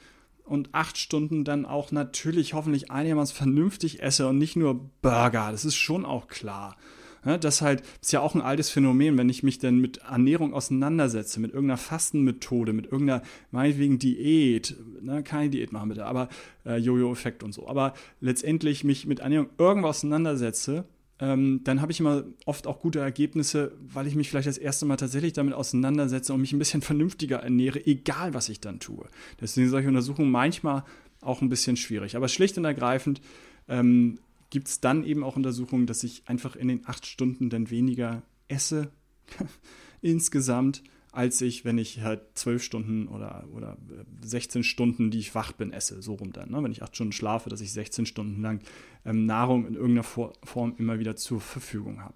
und 0.46 0.70
acht 0.74 1.00
Stunden 1.00 1.44
dann 1.44 1.66
auch 1.66 1.92
natürlich 1.92 2.54
hoffentlich 2.54 2.92
einigermaßen 2.92 3.36
vernünftig 3.36 4.04
esse 4.04 4.28
und 4.28 4.38
nicht 4.38 4.56
nur 4.56 4.88
Burger, 5.02 5.52
das 5.52 5.66
ist 5.66 5.78
schon 5.78 6.06
auch 6.06 6.28
klar. 6.28 6.78
Ja, 7.26 7.38
das 7.38 7.62
halt 7.62 7.84
ist 8.02 8.12
ja 8.12 8.20
auch 8.20 8.36
ein 8.36 8.42
altes 8.42 8.70
Phänomen, 8.70 9.18
wenn 9.18 9.30
ich 9.30 9.44
mich 9.44 9.60
dann 9.60 9.80
mit 9.80 9.98
Ernährung 9.98 10.54
auseinandersetze, 10.54 11.40
mit 11.40 11.54
irgendeiner 11.54 11.78
Fastenmethode, 11.78 12.74
mit 12.74 12.92
irgendeiner 12.92 13.24
meinetwegen 13.52 14.00
Diät, 14.00 14.76
ne, 15.02 15.24
keine 15.24 15.50
Diät 15.50 15.72
machen 15.72 15.90
bitte, 15.90 16.06
aber 16.06 16.30
äh, 16.66 16.78
Jojo-Effekt 16.78 17.44
und 17.44 17.54
so. 17.54 17.68
Aber 17.68 17.94
letztendlich 18.20 18.84
mich 18.84 19.06
mit 19.06 19.20
Ernährung 19.20 19.50
irgendwo 19.58 19.88
auseinandersetze, 19.88 20.86
ähm, 21.20 21.62
dann 21.64 21.82
habe 21.82 21.92
ich 21.92 22.00
immer 22.00 22.26
oft 22.46 22.68
auch 22.68 22.80
gute 22.80 23.00
Ergebnisse, 23.00 23.72
weil 23.80 24.08
ich 24.08 24.16
mich 24.16 24.30
vielleicht 24.30 24.48
das 24.48 24.58
erste 24.58 24.86
Mal 24.86 24.98
tatsächlich 24.98 25.32
damit 25.34 25.54
auseinandersetze 25.54 26.34
und 26.34 26.42
mich 26.42 26.52
ein 26.52 26.60
bisschen 26.60 26.82
vernünftiger 26.84 27.38
ernähre, 27.38 27.86
egal 27.86 28.34
was 28.34 28.50
ich 28.50 28.60
dann 28.60 28.80
tue. 28.80 29.08
Deswegen 29.40 29.66
sind 29.66 29.72
solche 29.72 29.88
Untersuchungen 29.88 30.32
manchmal 30.32 30.84
auch 31.22 31.42
ein 31.42 31.50
bisschen 31.50 31.78
schwierig. 31.78 32.18
Aber 32.18 32.28
schlicht 32.28 32.58
und 32.58 32.66
ergreifend 32.66 33.22
ähm, 33.70 34.20
gibt 34.54 34.68
es 34.68 34.80
dann 34.80 35.04
eben 35.04 35.24
auch 35.24 35.36
Untersuchungen, 35.36 35.88
dass 35.88 36.04
ich 36.04 36.28
einfach 36.28 36.56
in 36.56 36.68
den 36.68 36.86
acht 36.86 37.08
Stunden 37.08 37.50
dann 37.50 37.72
weniger 37.72 38.22
esse 38.48 38.92
insgesamt, 40.04 40.84
als 41.12 41.42
ich, 41.42 41.66
wenn 41.66 41.80
ich 41.80 42.02
halt 42.02 42.22
zwölf 42.36 42.62
Stunden 42.62 43.08
oder, 43.08 43.48
oder 43.52 43.80
16 44.22 44.62
äh, 44.62 44.64
Stunden, 44.64 45.10
die 45.10 45.18
ich 45.18 45.34
wach 45.34 45.54
bin, 45.54 45.74
esse. 45.74 46.04
So 46.04 46.14
rum 46.14 46.34
dann. 46.34 46.52
Ne? 46.52 46.62
Wenn 46.62 46.72
ich 46.72 46.84
acht 46.84 46.94
Stunden 46.94 47.14
schlafe, 47.14 47.50
dass 47.50 47.62
ich 47.62 47.74
16 47.74 48.06
Stunden 48.06 48.44
lang 48.44 48.60
ähm, 49.06 49.26
Nahrung 49.26 49.66
in 49.66 49.74
irgendeiner 49.74 50.04
Form 50.04 50.76
immer 50.78 51.00
wieder 51.00 51.16
zur 51.16 51.42
Verfügung 51.42 52.02
habe. 52.02 52.14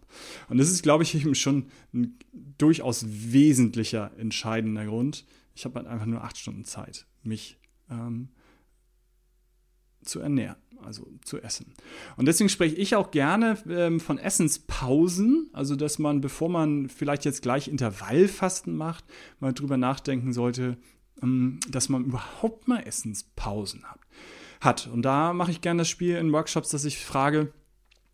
Und 0.48 0.60
das 0.60 0.70
ist, 0.70 0.84
glaube 0.84 1.02
ich, 1.02 1.16
eben 1.16 1.34
schon 1.34 1.66
ein 1.92 2.20
durchaus 2.60 3.04
wesentlicher, 3.08 4.12
entscheidender 4.20 4.86
Grund. 4.86 5.26
Ich 5.56 5.66
habe 5.66 5.80
halt 5.80 5.88
einfach 5.88 6.06
nur 6.06 6.24
acht 6.24 6.38
Stunden 6.38 6.66
Zeit, 6.66 7.08
mich 7.24 7.58
ähm, 7.90 8.30
zu 10.04 10.20
ernähren 10.20 10.58
also 10.84 11.08
zu 11.24 11.42
essen. 11.42 11.74
Und 12.16 12.26
deswegen 12.26 12.50
spreche 12.50 12.76
ich 12.76 12.96
auch 12.96 13.12
gerne 13.12 13.58
ähm, 13.70 14.00
von 14.00 14.18
Essenspausen, 14.18 15.50
also 15.54 15.76
dass 15.76 16.00
man, 16.00 16.22
bevor 16.22 16.50
man 16.50 16.90
vielleicht 16.90 17.26
jetzt 17.26 17.42
gleich 17.42 17.68
Intervallfasten 17.68 18.76
macht, 18.76 19.06
mal 19.40 19.54
drüber 19.54 19.78
nachdenken 19.78 20.34
sollte, 20.34 20.78
ähm, 21.22 21.60
dass 21.70 21.90
man 21.90 22.06
überhaupt 22.06 22.68
mal 22.68 22.80
Essenspausen 22.80 23.84
hat. 23.86 24.00
hat. 24.62 24.88
Und 24.88 25.04
da 25.04 25.34
mache 25.34 25.52
ich 25.52 25.62
gerne 25.62 25.80
das 25.80 25.90
Spiel 25.90 26.16
in 26.18 26.32
Workshops, 26.32 26.70
dass 26.70 26.86
ich 26.86 27.00
frage, 27.00 27.54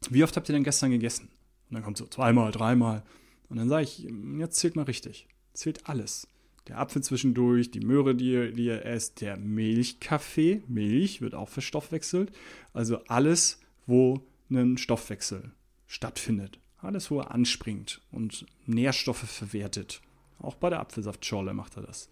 wie 0.10 0.24
oft 0.24 0.36
habt 0.36 0.50
ihr 0.50 0.54
denn 0.54 0.64
gestern 0.64 0.92
gegessen? 0.92 1.30
Und 1.70 1.76
dann 1.76 1.84
kommt 1.84 1.98
so 1.98 2.06
zweimal, 2.06 2.52
dreimal. 2.52 3.04
Und 3.50 3.58
dann 3.58 3.70
sage 3.70 3.84
ich, 3.84 4.08
jetzt 4.38 4.58
zählt 4.58 4.76
mal 4.76 4.84
richtig. 4.84 5.28
Zählt 5.54 5.88
alles 5.88 6.28
der 6.68 6.80
Apfel 6.80 7.04
zwischendurch, 7.04 7.72
die 7.72 7.82
Möhre, 7.82 8.16
die 8.16 8.32
ihr, 8.32 8.52
die 8.52 8.66
ihr 8.66 8.86
esst, 8.86 9.22
der 9.22 9.38
Milchkaffee, 9.38 10.64
Milch 10.68 11.22
wird 11.22 11.36
auch 11.36 11.50
verstoffwechselt. 11.50 12.32
Also 12.74 13.00
alles, 13.08 13.60
wo 13.86 14.26
ein 14.50 14.78
Stoffwechsel 14.78 15.52
stattfindet. 15.88 16.60
Alles, 16.82 17.12
wo 17.12 17.20
er 17.20 17.32
anspringt 17.32 18.02
und 18.12 18.46
Nährstoffe 18.66 19.30
verwertet. 19.30 20.02
Auch 20.40 20.56
bei 20.56 20.70
der 20.70 20.80
Apfelsaftschorle 20.80 21.54
macht 21.54 21.78
er 21.78 21.84
das. 21.84 22.10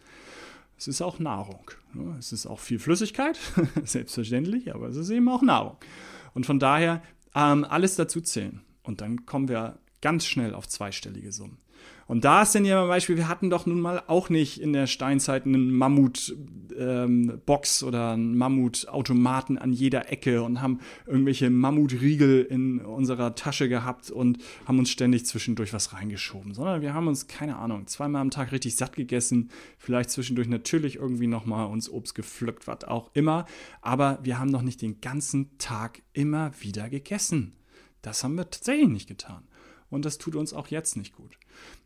Es 0.78 0.88
ist 0.88 1.02
auch 1.02 1.20
Nahrung. 1.20 1.70
Ne? 1.94 2.16
Es 2.18 2.32
ist 2.32 2.46
auch 2.48 2.60
viel 2.60 2.80
Flüssigkeit, 2.80 3.38
selbstverständlich, 3.84 4.74
aber 4.74 4.88
es 4.88 4.96
ist 4.96 5.10
eben 5.10 5.30
auch 5.30 5.42
Nahrung. 5.42 5.78
Und 6.34 6.46
von 6.46 6.60
daher 6.60 7.04
ähm, 7.36 7.66
alles 7.66 7.96
dazu 7.96 8.22
zählen. 8.22 8.62
Und 8.84 9.02
dann 9.02 9.26
kommen 9.26 9.48
wir 9.48 9.78
ganz 10.02 10.26
schnell 10.26 10.56
auf 10.56 10.68
zweistellige 10.68 11.32
Summen. 11.32 11.58
Und 12.12 12.26
da 12.26 12.42
ist 12.42 12.54
dann 12.54 12.66
ja 12.66 12.82
zum 12.82 12.90
Beispiel, 12.90 13.16
wir 13.16 13.30
hatten 13.30 13.50
doch 13.50 13.66
nun 13.66 13.80
mal 13.80 14.04
auch 14.08 14.28
nicht 14.28 14.60
in 14.60 14.74
der 14.74 14.86
Steinzeit 14.86 15.46
einen 15.46 15.72
Mammut-Box 15.72 17.82
ähm, 17.82 17.88
oder 17.88 18.12
einen 18.12 18.38
Mammut-Automaten 18.38 19.58
an 19.58 19.72
jeder 19.72 20.12
Ecke 20.12 20.44
und 20.44 20.62
haben 20.62 20.82
irgendwelche 21.06 21.50
Mammutriegel 21.50 22.42
in 22.42 22.82
unserer 22.82 23.34
Tasche 23.36 23.70
gehabt 23.70 24.12
und 24.12 24.40
haben 24.66 24.78
uns 24.78 24.90
ständig 24.90 25.26
zwischendurch 25.26 25.72
was 25.72 25.94
reingeschoben, 25.94 26.54
sondern 26.54 26.82
wir 26.82 26.94
haben 26.94 27.08
uns, 27.08 27.28
keine 27.28 27.56
Ahnung, 27.56 27.88
zweimal 27.88 28.22
am 28.22 28.30
Tag 28.30 28.52
richtig 28.52 28.76
satt 28.76 28.98
gegessen, 28.98 29.50
vielleicht 29.78 30.10
zwischendurch 30.10 30.50
natürlich 30.50 30.98
irgendwie 30.98 31.28
nochmal 31.28 31.68
uns 31.68 31.90
Obst 31.90 32.14
gepflückt, 32.14 32.68
was 32.68 32.84
auch 32.84 33.10
immer, 33.14 33.46
aber 33.82 34.20
wir 34.22 34.38
haben 34.38 34.52
noch 34.52 34.64
nicht 34.64 34.82
den 34.82 35.00
ganzen 35.00 35.58
Tag 35.60 36.02
immer 36.12 36.52
wieder 36.60 36.90
gegessen. 36.90 37.54
Das 38.02 38.26
haben 38.26 38.36
wir 38.36 38.50
tatsächlich 38.50 38.90
nicht 38.90 39.08
getan. 39.08 39.44
Und 39.92 40.06
das 40.06 40.18
tut 40.18 40.36
uns 40.36 40.54
auch 40.54 40.68
jetzt 40.68 40.98
nicht 40.98 41.16
gut. 41.16 41.38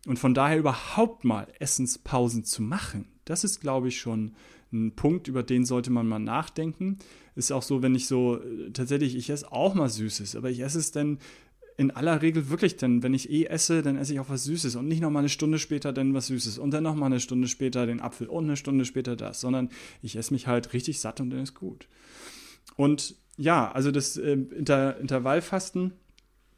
Und 0.05 0.17
von 0.17 0.33
daher 0.33 0.57
überhaupt 0.57 1.25
mal 1.25 1.47
Essenspausen 1.59 2.45
zu 2.45 2.61
machen, 2.61 3.09
das 3.25 3.43
ist, 3.43 3.59
glaube 3.59 3.89
ich, 3.89 3.99
schon 3.99 4.35
ein 4.71 4.95
Punkt, 4.95 5.27
über 5.27 5.43
den 5.43 5.65
sollte 5.65 5.91
man 5.91 6.07
mal 6.07 6.19
nachdenken. 6.19 6.99
Ist 7.35 7.51
auch 7.51 7.63
so, 7.63 7.81
wenn 7.81 7.95
ich 7.95 8.07
so, 8.07 8.37
äh, 8.37 8.71
tatsächlich, 8.71 9.15
ich 9.15 9.29
esse 9.29 9.51
auch 9.51 9.73
mal 9.73 9.89
Süßes, 9.89 10.35
aber 10.35 10.49
ich 10.49 10.61
esse 10.61 10.79
es 10.79 10.91
dann 10.91 11.19
in 11.77 11.91
aller 11.91 12.21
Regel 12.21 12.49
wirklich 12.49 12.77
denn, 12.77 13.03
wenn 13.03 13.13
ich 13.13 13.29
eh 13.29 13.45
esse, 13.45 13.81
dann 13.81 13.97
esse 13.97 14.13
ich 14.13 14.19
auch 14.19 14.29
was 14.29 14.45
Süßes 14.45 14.77
und 14.77 14.87
nicht 14.87 15.01
nochmal 15.01 15.21
eine 15.21 15.29
Stunde 15.29 15.59
später 15.59 15.91
dann 15.91 16.13
was 16.13 16.27
Süßes 16.27 16.57
und 16.57 16.71
dann 16.71 16.83
nochmal 16.83 17.07
eine 17.07 17.19
Stunde 17.19 17.49
später 17.49 17.85
den 17.85 17.99
Apfel 17.99 18.27
und 18.27 18.45
eine 18.45 18.55
Stunde 18.55 18.85
später 18.85 19.17
das, 19.17 19.41
sondern 19.41 19.69
ich 20.01 20.15
esse 20.15 20.33
mich 20.33 20.47
halt 20.47 20.71
richtig 20.73 20.99
satt 20.99 21.19
und 21.19 21.31
dann 21.31 21.41
ist 21.41 21.53
gut. 21.53 21.89
Und 22.77 23.15
ja, 23.37 23.71
also 23.71 23.91
das 23.91 24.15
äh, 24.15 24.33
Inter 24.33 24.97
Intervallfasten 24.99 25.93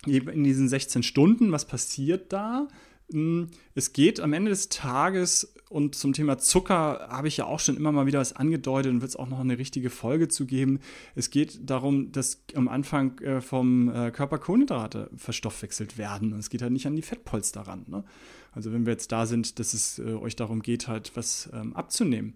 in 0.05 0.43
diesen 0.43 0.69
16 0.69 1.03
Stunden, 1.03 1.51
was 1.51 1.65
passiert 1.65 2.31
da? 2.31 2.67
Hm, 3.11 3.47
es 3.75 3.93
geht 3.93 4.19
am 4.19 4.33
Ende 4.33 4.51
des 4.51 4.69
Tages 4.69 5.53
und 5.69 5.95
zum 5.95 6.13
Thema 6.13 6.37
Zucker 6.37 7.07
habe 7.09 7.27
ich 7.27 7.37
ja 7.37 7.45
auch 7.45 7.59
schon 7.59 7.75
immer 7.75 7.91
mal 7.91 8.05
wieder 8.05 8.19
was 8.19 8.33
angedeutet 8.33 8.91
und 8.91 9.01
wird 9.01 9.09
es 9.09 9.15
auch 9.15 9.27
noch 9.27 9.39
eine 9.39 9.57
richtige 9.57 9.89
Folge 9.89 10.29
zu 10.29 10.45
geben. 10.45 10.79
Es 11.15 11.29
geht 11.29 11.69
darum, 11.69 12.11
dass 12.11 12.41
am 12.55 12.69
Anfang 12.69 13.19
äh, 13.19 13.41
vom 13.41 13.89
äh, 13.89 14.11
Körper 14.11 14.37
Kohlenhydrate 14.37 15.09
verstoffwechselt 15.15 15.97
werden 15.97 16.31
und 16.33 16.39
es 16.39 16.49
geht 16.49 16.61
halt 16.61 16.71
nicht 16.71 16.87
an 16.87 16.95
die 16.95 17.01
Fettpolster 17.01 17.61
ran. 17.61 17.85
Ne? 17.87 18.05
Also 18.53 18.71
wenn 18.71 18.85
wir 18.85 18.93
jetzt 18.93 19.11
da 19.11 19.25
sind, 19.25 19.59
dass 19.59 19.73
es 19.73 19.99
äh, 19.99 20.13
euch 20.13 20.37
darum 20.37 20.61
geht, 20.61 20.87
halt 20.87 21.11
was 21.15 21.49
ähm, 21.53 21.75
abzunehmen. 21.75 22.35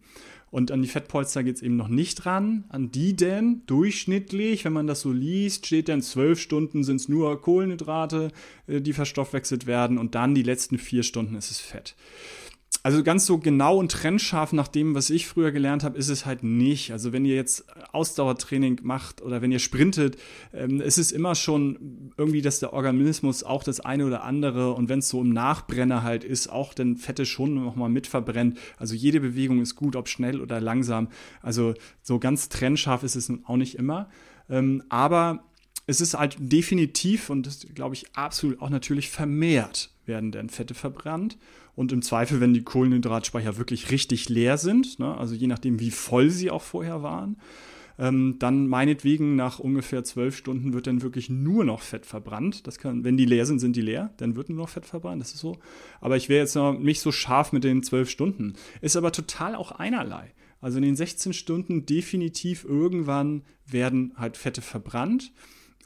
Und 0.49 0.69
an 0.69 0.81
die 0.81 0.89
Fettpolster 0.89 1.45
geht 1.45 1.55
es 1.55 1.61
eben 1.61 1.77
noch 1.77 1.87
nicht 1.87 2.25
ran. 2.25 2.65
An 2.67 2.91
die 2.91 3.15
denn 3.15 3.61
durchschnittlich, 3.67 4.65
wenn 4.65 4.73
man 4.73 4.85
das 4.85 4.99
so 4.99 5.13
liest, 5.13 5.65
steht 5.65 5.87
dann 5.87 6.01
zwölf 6.01 6.41
Stunden 6.41 6.83
sind 6.83 6.97
es 6.97 7.07
nur 7.07 7.41
Kohlenhydrate, 7.41 8.31
die 8.67 8.91
verstoffwechselt 8.91 9.65
werden 9.65 9.97
und 9.97 10.13
dann 10.13 10.35
die 10.35 10.43
letzten 10.43 10.77
vier 10.77 11.03
Stunden 11.03 11.35
ist 11.35 11.51
es 11.51 11.59
Fett 11.59 11.95
also 12.83 13.03
ganz 13.03 13.27
so 13.27 13.37
genau 13.37 13.77
und 13.77 13.91
trennscharf 13.91 14.53
nach 14.53 14.67
dem, 14.67 14.95
was 14.95 15.11
ich 15.11 15.27
früher 15.27 15.51
gelernt 15.51 15.83
habe, 15.83 15.97
ist 15.99 16.09
es 16.09 16.25
halt 16.25 16.41
nicht. 16.41 16.91
Also 16.91 17.13
wenn 17.13 17.25
ihr 17.25 17.35
jetzt 17.35 17.65
Ausdauertraining 17.91 18.79
macht 18.81 19.21
oder 19.21 19.41
wenn 19.41 19.51
ihr 19.51 19.59
sprintet, 19.59 20.17
ähm, 20.51 20.81
ist 20.81 20.97
es 20.97 21.11
immer 21.11 21.35
schon 21.35 22.11
irgendwie, 22.17 22.41
dass 22.41 22.59
der 22.59 22.73
Organismus 22.73 23.43
auch 23.43 23.63
das 23.63 23.81
eine 23.81 24.05
oder 24.05 24.23
andere 24.23 24.73
und 24.73 24.89
wenn 24.89 24.99
es 24.99 25.09
so 25.09 25.21
im 25.21 25.29
Nachbrenner 25.29 26.01
halt 26.01 26.23
ist, 26.23 26.47
auch 26.47 26.73
dann 26.73 26.97
Fette 26.97 27.25
schon 27.25 27.53
nochmal 27.53 27.89
mit 27.89 28.07
verbrennt. 28.07 28.57
Also 28.77 28.95
jede 28.95 29.19
Bewegung 29.19 29.61
ist 29.61 29.75
gut, 29.75 29.95
ob 29.95 30.07
schnell 30.07 30.41
oder 30.41 30.59
langsam. 30.59 31.09
Also 31.41 31.75
so 32.01 32.17
ganz 32.17 32.49
trennscharf 32.49 33.03
ist 33.03 33.15
es 33.15 33.31
auch 33.45 33.57
nicht 33.57 33.75
immer. 33.75 34.09
Ähm, 34.49 34.81
aber 34.89 35.43
es 35.85 36.01
ist 36.01 36.17
halt 36.17 36.37
definitiv 36.39 37.29
und 37.29 37.45
das 37.45 37.67
glaube 37.75 37.93
ich 37.93 38.15
absolut 38.15 38.59
auch 38.59 38.69
natürlich 38.69 39.09
vermehrt 39.09 39.91
werden 40.05 40.31
dann 40.31 40.49
Fette 40.49 40.73
verbrannt. 40.73 41.37
Und 41.75 41.91
im 41.91 42.01
Zweifel, 42.01 42.41
wenn 42.41 42.53
die 42.53 42.63
Kohlenhydratspeicher 42.63 43.57
wirklich 43.57 43.91
richtig 43.91 44.29
leer 44.29 44.57
sind, 44.57 44.99
ne, 44.99 45.17
also 45.17 45.35
je 45.35 45.47
nachdem, 45.47 45.79
wie 45.79 45.91
voll 45.91 46.29
sie 46.29 46.51
auch 46.51 46.61
vorher 46.61 47.01
waren, 47.03 47.37
ähm, 47.97 48.37
dann 48.39 48.67
meinetwegen 48.67 49.35
nach 49.35 49.59
ungefähr 49.59 50.03
zwölf 50.03 50.35
Stunden 50.35 50.73
wird 50.73 50.87
dann 50.87 51.01
wirklich 51.01 51.29
nur 51.29 51.63
noch 51.63 51.81
Fett 51.81 52.05
verbrannt. 52.05 52.65
Das 52.65 52.79
kann, 52.79 53.03
wenn 53.03 53.15
die 53.15 53.25
leer 53.25 53.45
sind, 53.45 53.59
sind 53.59 53.75
die 53.75 53.81
leer, 53.81 54.13
dann 54.17 54.35
wird 54.35 54.49
nur 54.49 54.57
noch 54.57 54.69
Fett 54.69 54.85
verbrannt, 54.85 55.21
das 55.21 55.33
ist 55.33 55.39
so. 55.39 55.57
Aber 55.99 56.17
ich 56.17 56.27
wäre 56.27 56.41
jetzt 56.41 56.55
noch 56.55 56.77
nicht 56.77 56.99
so 56.99 57.11
scharf 57.11 57.51
mit 57.51 57.63
den 57.63 57.83
zwölf 57.83 58.09
Stunden. 58.09 58.53
Ist 58.81 58.95
aber 58.95 59.11
total 59.11 59.55
auch 59.55 59.71
einerlei. 59.71 60.33
Also 60.61 60.77
in 60.77 60.83
den 60.83 60.95
16 60.95 61.33
Stunden 61.33 61.85
definitiv 61.85 62.65
irgendwann 62.65 63.43
werden 63.67 64.13
halt 64.15 64.37
Fette 64.37 64.61
verbrannt. 64.61 65.31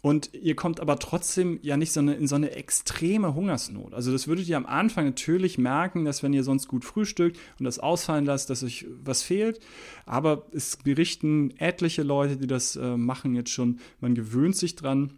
Und 0.05 0.29
ihr 0.35 0.55
kommt 0.55 0.81
aber 0.81 1.00
trotzdem 1.00 1.57
ja 1.63 1.77
nicht 1.77 1.91
so 1.91 2.00
eine, 2.00 2.13
in 2.13 2.27
so 2.27 2.35
eine 2.35 2.51
extreme 2.51 3.33
Hungersnot. 3.33 3.95
Also 3.95 4.12
das 4.12 4.27
würdet 4.27 4.47
ihr 4.47 4.55
am 4.55 4.67
Anfang 4.67 5.05
natürlich 5.05 5.57
merken, 5.57 6.05
dass 6.05 6.21
wenn 6.21 6.31
ihr 6.31 6.43
sonst 6.43 6.67
gut 6.67 6.85
frühstückt 6.85 7.39
und 7.57 7.65
das 7.65 7.79
ausfallen 7.79 8.24
lasst, 8.24 8.51
dass 8.51 8.62
euch 8.62 8.85
was 9.03 9.24
fehlt. 9.24 9.59
Aber 10.05 10.45
es 10.51 10.77
berichten 10.77 11.57
etliche 11.57 12.03
Leute, 12.03 12.38
die 12.38 12.45
das 12.45 12.75
äh, 12.75 12.95
machen 12.95 13.33
jetzt 13.33 13.50
schon, 13.50 13.79
man 14.00 14.13
gewöhnt 14.13 14.55
sich 14.55 14.75
dran. 14.75 15.13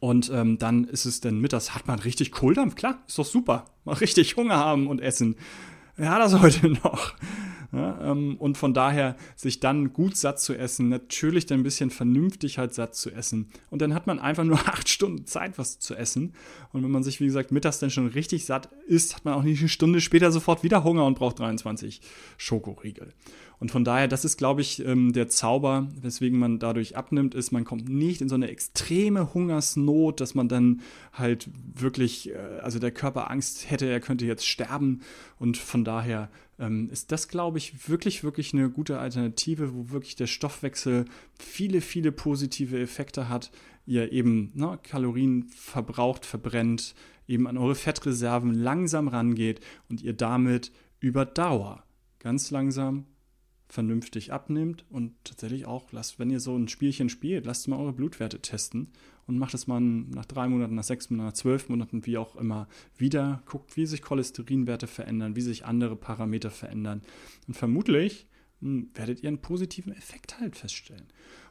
Und 0.00 0.28
ähm, 0.34 0.58
dann 0.58 0.82
ist 0.88 1.04
es 1.04 1.20
dann 1.20 1.38
mittags, 1.38 1.76
hat 1.76 1.86
man 1.86 2.00
richtig 2.00 2.32
Kohldampf, 2.32 2.74
klar, 2.74 3.04
ist 3.06 3.16
doch 3.16 3.24
super. 3.24 3.66
Mal 3.84 3.92
richtig 3.92 4.34
Hunger 4.34 4.56
haben 4.56 4.88
und 4.88 5.00
essen. 5.00 5.36
Ja, 5.96 6.18
das 6.18 6.36
heute 6.40 6.68
noch. 6.68 7.14
Ja, 7.72 8.10
ähm, 8.10 8.36
und 8.38 8.58
von 8.58 8.74
daher 8.74 9.16
sich 9.36 9.60
dann 9.60 9.92
gut 9.92 10.16
satt 10.16 10.40
zu 10.40 10.54
essen, 10.54 10.88
natürlich 10.88 11.46
dann 11.46 11.60
ein 11.60 11.62
bisschen 11.62 11.90
vernünftig 11.90 12.58
halt 12.58 12.74
satt 12.74 12.96
zu 12.96 13.10
essen. 13.10 13.48
Und 13.70 13.80
dann 13.80 13.94
hat 13.94 14.08
man 14.08 14.18
einfach 14.18 14.42
nur 14.42 14.58
acht 14.66 14.88
Stunden 14.88 15.24
Zeit, 15.26 15.56
was 15.56 15.78
zu 15.78 15.94
essen. 15.94 16.34
Und 16.72 16.82
wenn 16.82 16.90
man 16.90 17.04
sich, 17.04 17.20
wie 17.20 17.26
gesagt, 17.26 17.52
mittags 17.52 17.78
dann 17.78 17.90
schon 17.90 18.08
richtig 18.08 18.44
satt 18.44 18.70
isst, 18.88 19.14
hat 19.14 19.24
man 19.24 19.34
auch 19.34 19.44
nicht 19.44 19.60
eine 19.60 19.68
Stunde 19.68 20.00
später 20.00 20.32
sofort 20.32 20.64
wieder 20.64 20.82
Hunger 20.82 21.04
und 21.04 21.16
braucht 21.16 21.38
23 21.38 22.00
Schokoriegel. 22.38 23.14
Und 23.60 23.70
von 23.70 23.84
daher, 23.84 24.08
das 24.08 24.24
ist, 24.24 24.38
glaube 24.38 24.62
ich, 24.62 24.84
ähm, 24.86 25.12
der 25.12 25.28
Zauber, 25.28 25.86
weswegen 26.00 26.38
man 26.38 26.58
dadurch 26.58 26.96
abnimmt, 26.96 27.34
ist, 27.34 27.52
man 27.52 27.64
kommt 27.64 27.90
nicht 27.90 28.22
in 28.22 28.28
so 28.30 28.34
eine 28.34 28.48
extreme 28.48 29.34
Hungersnot, 29.34 30.20
dass 30.20 30.34
man 30.34 30.48
dann 30.48 30.80
halt 31.12 31.50
wirklich, 31.74 32.30
äh, 32.30 32.38
also 32.62 32.78
der 32.78 32.90
Körper 32.90 33.30
Angst 33.30 33.70
hätte, 33.70 33.84
er 33.84 34.00
könnte 34.00 34.24
jetzt 34.24 34.46
sterben. 34.46 35.02
Und 35.38 35.58
von 35.58 35.84
daher 35.84 36.30
ähm, 36.58 36.88
ist 36.90 37.12
das, 37.12 37.28
glaube 37.28 37.58
ich, 37.58 37.86
wirklich, 37.86 38.24
wirklich 38.24 38.54
eine 38.54 38.70
gute 38.70 38.98
Alternative, 38.98 39.74
wo 39.74 39.90
wirklich 39.90 40.16
der 40.16 40.26
Stoffwechsel 40.26 41.04
viele, 41.38 41.82
viele 41.82 42.12
positive 42.12 42.80
Effekte 42.80 43.28
hat. 43.28 43.50
Ihr 43.84 44.10
eben 44.10 44.52
ne, 44.54 44.78
Kalorien 44.82 45.48
verbraucht, 45.54 46.24
verbrennt, 46.24 46.94
eben 47.28 47.46
an 47.46 47.58
eure 47.58 47.74
Fettreserven 47.74 48.54
langsam 48.54 49.06
rangeht 49.06 49.60
und 49.90 50.02
ihr 50.02 50.14
damit 50.14 50.72
über 50.98 51.26
Dauer 51.26 51.84
ganz 52.20 52.50
langsam 52.50 53.04
vernünftig 53.70 54.32
abnimmt 54.32 54.84
und 54.90 55.14
tatsächlich 55.24 55.66
auch, 55.66 55.92
lasst, 55.92 56.18
wenn 56.18 56.30
ihr 56.30 56.40
so 56.40 56.56
ein 56.56 56.68
Spielchen 56.68 57.08
spielt, 57.08 57.46
lasst 57.46 57.68
mal 57.68 57.78
eure 57.78 57.92
Blutwerte 57.92 58.40
testen 58.40 58.88
und 59.26 59.38
macht 59.38 59.54
es 59.54 59.68
mal 59.68 59.80
nach 59.80 60.24
drei 60.24 60.48
Monaten, 60.48 60.74
nach 60.74 60.84
sechs 60.84 61.08
Monaten, 61.08 61.28
nach 61.28 61.34
zwölf 61.34 61.68
Monaten, 61.68 62.04
wie 62.04 62.18
auch 62.18 62.34
immer, 62.34 62.66
wieder. 62.96 63.42
Guckt, 63.46 63.76
wie 63.76 63.86
sich 63.86 64.02
Cholesterinwerte 64.02 64.88
verändern, 64.88 65.36
wie 65.36 65.40
sich 65.40 65.64
andere 65.64 65.94
Parameter 65.94 66.50
verändern. 66.50 67.02
Und 67.46 67.54
vermutlich 67.54 68.26
werdet 68.60 69.22
ihr 69.22 69.28
einen 69.28 69.40
positiven 69.40 69.92
Effekt 69.92 70.40
halt 70.40 70.56
feststellen. 70.56 71.06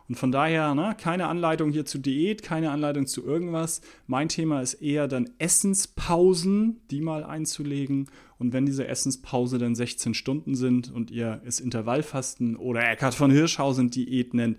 Und 0.09 0.15
von 0.15 0.31
daher, 0.31 0.73
ne, 0.73 0.95
keine 0.99 1.27
Anleitung 1.27 1.71
hier 1.71 1.85
zu 1.85 1.99
Diät, 1.99 2.41
keine 2.41 2.71
Anleitung 2.71 3.05
zu 3.05 3.23
irgendwas. 3.23 3.81
Mein 4.07 4.27
Thema 4.27 4.61
ist 4.61 4.75
eher 4.75 5.07
dann 5.07 5.29
Essenspausen, 5.37 6.81
die 6.89 7.01
mal 7.01 7.23
einzulegen. 7.23 8.09
Und 8.39 8.51
wenn 8.51 8.65
diese 8.65 8.87
Essenspause 8.87 9.59
dann 9.59 9.75
16 9.75 10.15
Stunden 10.15 10.55
sind 10.55 10.91
und 10.91 11.11
ihr 11.11 11.41
es 11.45 11.59
Intervallfasten 11.59 12.55
oder 12.55 12.89
Eckhard 12.89 13.13
von 13.13 13.29
Hirschhausen 13.29 13.91
Diät 13.91 14.33
nennt, 14.33 14.57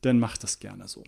dann 0.00 0.18
macht 0.18 0.42
das 0.42 0.58
gerne 0.58 0.88
so. 0.88 1.04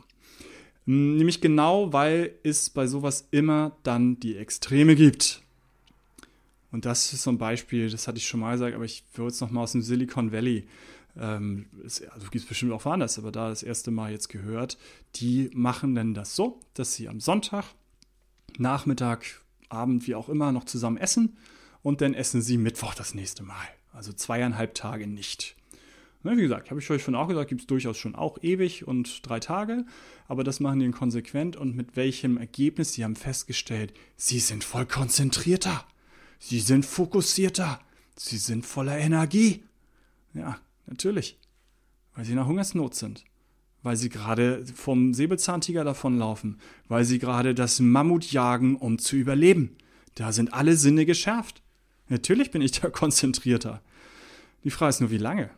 Hm, 0.86 1.16
nämlich 1.16 1.40
genau, 1.40 1.92
weil 1.92 2.34
es 2.44 2.70
bei 2.70 2.86
sowas 2.86 3.26
immer 3.32 3.76
dann 3.82 4.20
die 4.20 4.36
Extreme 4.36 4.94
gibt. 4.94 5.42
Und 6.72 6.84
das 6.84 7.12
ist 7.12 7.22
so 7.22 7.30
ein 7.30 7.38
Beispiel, 7.38 7.90
das 7.90 8.06
hatte 8.06 8.18
ich 8.18 8.26
schon 8.26 8.40
mal 8.40 8.52
gesagt, 8.52 8.74
aber 8.74 8.84
ich 8.84 9.04
würde 9.14 9.32
es 9.32 9.40
nochmal 9.40 9.64
aus 9.64 9.72
dem 9.72 9.82
Silicon 9.82 10.32
Valley 10.32 10.66
ähm, 11.18 11.66
also 11.82 12.30
gibt 12.30 12.36
es 12.36 12.46
bestimmt 12.46 12.72
auch 12.72 12.84
woanders, 12.84 13.18
aber 13.18 13.32
da 13.32 13.48
das 13.48 13.62
erste 13.62 13.90
Mal 13.90 14.12
jetzt 14.12 14.28
gehört, 14.28 14.78
die 15.16 15.50
machen 15.54 15.94
dann 15.94 16.14
das 16.14 16.36
so, 16.36 16.60
dass 16.74 16.94
sie 16.94 17.08
am 17.08 17.20
Sonntag, 17.20 17.64
Nachmittag, 18.58 19.42
Abend, 19.68 20.06
wie 20.06 20.14
auch 20.14 20.28
immer, 20.28 20.52
noch 20.52 20.64
zusammen 20.64 20.96
essen 20.96 21.36
und 21.82 22.00
dann 22.00 22.14
essen 22.14 22.42
sie 22.42 22.58
Mittwoch 22.58 22.94
das 22.94 23.14
nächste 23.14 23.42
Mal. 23.42 23.66
Also 23.92 24.12
zweieinhalb 24.12 24.74
Tage 24.74 25.06
nicht. 25.06 25.56
Wie 26.22 26.36
gesagt, 26.36 26.70
habe 26.70 26.80
ich 26.80 26.90
euch 26.90 27.02
schon 27.02 27.14
auch 27.14 27.28
gesagt, 27.28 27.48
gibt 27.48 27.62
es 27.62 27.66
durchaus 27.66 27.96
schon 27.96 28.14
auch 28.14 28.36
ewig 28.42 28.86
und 28.86 29.26
drei 29.26 29.40
Tage, 29.40 29.86
aber 30.28 30.44
das 30.44 30.60
machen 30.60 30.78
die 30.78 30.90
konsequent 30.90 31.56
und 31.56 31.74
mit 31.74 31.96
welchem 31.96 32.36
Ergebnis? 32.36 32.92
Sie 32.92 33.04
haben 33.04 33.16
festgestellt, 33.16 33.94
sie 34.16 34.38
sind 34.38 34.62
voll 34.62 34.84
konzentrierter, 34.84 35.86
sie 36.40 36.58
sind 36.58 36.84
fokussierter, 36.84 37.78
sie 38.16 38.38
sind 38.38 38.66
voller 38.66 38.98
Energie. 38.98 39.62
Ja, 40.34 40.58
Natürlich. 40.90 41.38
Weil 42.14 42.24
sie 42.24 42.32
in 42.32 42.38
einer 42.38 42.48
Hungersnot 42.48 42.94
sind. 42.94 43.24
Weil 43.82 43.96
sie 43.96 44.10
gerade 44.10 44.66
vom 44.74 45.14
Säbelzahntiger 45.14 45.84
davonlaufen. 45.84 46.60
Weil 46.88 47.04
sie 47.04 47.18
gerade 47.18 47.54
das 47.54 47.80
Mammut 47.80 48.30
jagen, 48.30 48.76
um 48.76 48.98
zu 48.98 49.16
überleben. 49.16 49.76
Da 50.16 50.32
sind 50.32 50.52
alle 50.52 50.76
Sinne 50.76 51.06
geschärft. 51.06 51.62
Natürlich 52.08 52.50
bin 52.50 52.60
ich 52.60 52.72
da 52.72 52.90
konzentrierter. 52.90 53.80
Die 54.64 54.70
Frage 54.70 54.90
ist 54.90 55.00
nur, 55.00 55.10
wie 55.10 55.18
lange? 55.18 55.50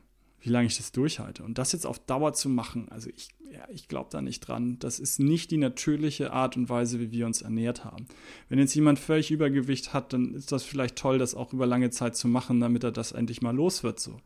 Wie 0.42 0.50
lange 0.50 0.66
ich 0.66 0.76
das 0.76 0.90
durchhalte. 0.90 1.44
Und 1.44 1.58
das 1.58 1.72
jetzt 1.72 1.86
auf 1.86 2.00
Dauer 2.00 2.34
zu 2.34 2.48
machen, 2.48 2.88
also 2.90 3.08
ich, 3.14 3.28
ja, 3.50 3.64
ich 3.72 3.86
glaube 3.86 4.08
da 4.10 4.20
nicht 4.20 4.40
dran. 4.40 4.76
Das 4.80 4.98
ist 4.98 5.20
nicht 5.20 5.52
die 5.52 5.56
natürliche 5.56 6.32
Art 6.32 6.56
und 6.56 6.68
Weise, 6.68 6.98
wie 6.98 7.12
wir 7.12 7.26
uns 7.26 7.42
ernährt 7.42 7.84
haben. 7.84 8.06
Wenn 8.48 8.58
jetzt 8.58 8.74
jemand 8.74 8.98
völlig 8.98 9.30
Übergewicht 9.30 9.94
hat, 9.94 10.12
dann 10.12 10.34
ist 10.34 10.50
das 10.50 10.64
vielleicht 10.64 10.96
toll, 10.96 11.18
das 11.18 11.36
auch 11.36 11.52
über 11.52 11.66
lange 11.66 11.90
Zeit 11.90 12.16
zu 12.16 12.26
machen, 12.26 12.60
damit 12.60 12.82
er 12.82 12.90
das 12.90 13.12
endlich 13.12 13.40
mal 13.40 13.54
los 13.54 13.84
wird. 13.84 14.00
So. 14.00 14.20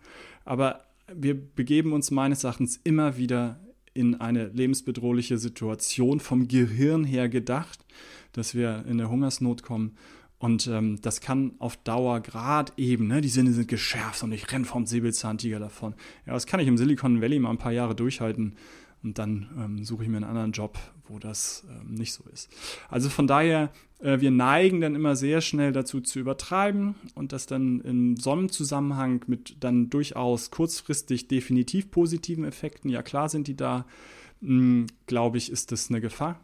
Aber 0.47 0.85
wir 1.15 1.35
begeben 1.35 1.93
uns 1.93 2.11
meines 2.11 2.45
Erachtens 2.45 2.81
immer 2.83 3.19
wieder 3.19 3.61
in 3.93 4.15
eine 4.15 4.49
lebensbedrohliche 4.49 5.39
Situation 5.39 6.21
vom 6.21 6.49
Gehirn 6.49 7.05
her 7.05 7.29
gedacht, 7.29 7.85
dass 8.33 8.55
wir 8.55 8.85
in 8.87 9.01
eine 9.01 9.11
Hungersnot 9.11 9.63
kommen. 9.63 9.97
Und 10.39 10.67
ähm, 10.67 11.01
das 11.01 11.21
kann 11.21 11.53
auf 11.59 11.77
Dauer 11.79 12.21
gerade 12.21 12.73
eben, 12.77 13.07
ne, 13.07 13.21
die 13.23 13.29
Sinne 13.29 13.53
sind 13.53 13.69
geschärft 13.69 14.23
und 14.23 14.33
ich 14.33 14.51
renne 14.53 14.67
vom 14.67 14.85
Säbelzahntiger 14.85 15.59
davon. 15.59 15.95
Ja, 16.27 16.35
das 16.35 16.47
kann 16.47 16.61
ich 16.61 16.69
im 16.69 16.77
Silicon 16.77 17.23
Valley 17.23 17.39
mal 17.39 17.51
ein 17.51 17.59
paar 17.59 17.73
Jahre 17.73 17.95
durchhalten 17.95 18.55
und 19.03 19.19
dann 19.19 19.49
ähm, 19.57 19.85
suche 19.85 20.03
ich 20.03 20.09
mir 20.11 20.17
einen 20.17 20.27
anderen 20.27 20.53
Job, 20.53 20.79
wo 21.09 21.19
das 21.19 21.65
ähm, 21.71 21.95
nicht 21.95 22.13
so 22.13 22.25
ist. 22.33 22.51
Also 22.91 23.09
von 23.09 23.27
daher, 23.27 23.71
äh, 24.01 24.21
wir 24.21 24.31
neigen 24.31 24.83
dann 24.83 24.95
immer 24.95 25.17
sehr 25.17 25.41
schnell 25.41 25.73
dazu 25.73 26.01
zu 26.01 26.19
übertreiben 26.19 26.97
und 27.15 27.33
das 27.33 27.47
dann 27.47 27.81
im 27.81 28.17
Sonnenzusammenhang 28.17 29.25
mit 29.27 29.57
dann 29.61 29.89
durchaus 29.89 30.51
kurzfristig 30.51 31.29
definitiv 31.29 31.91
positiven 31.91 32.45
Effekten, 32.45 32.91
ja 32.91 33.03
klar 33.03 33.31
sind 33.31 33.47
die 33.47 33.57
da, 33.57 33.87
hm, 34.43 34.87
glaube 35.07 35.39
ich, 35.39 35.51
ist 35.51 35.73
das 35.73 35.89
eine 35.89 36.01
Gefahr. 36.01 36.41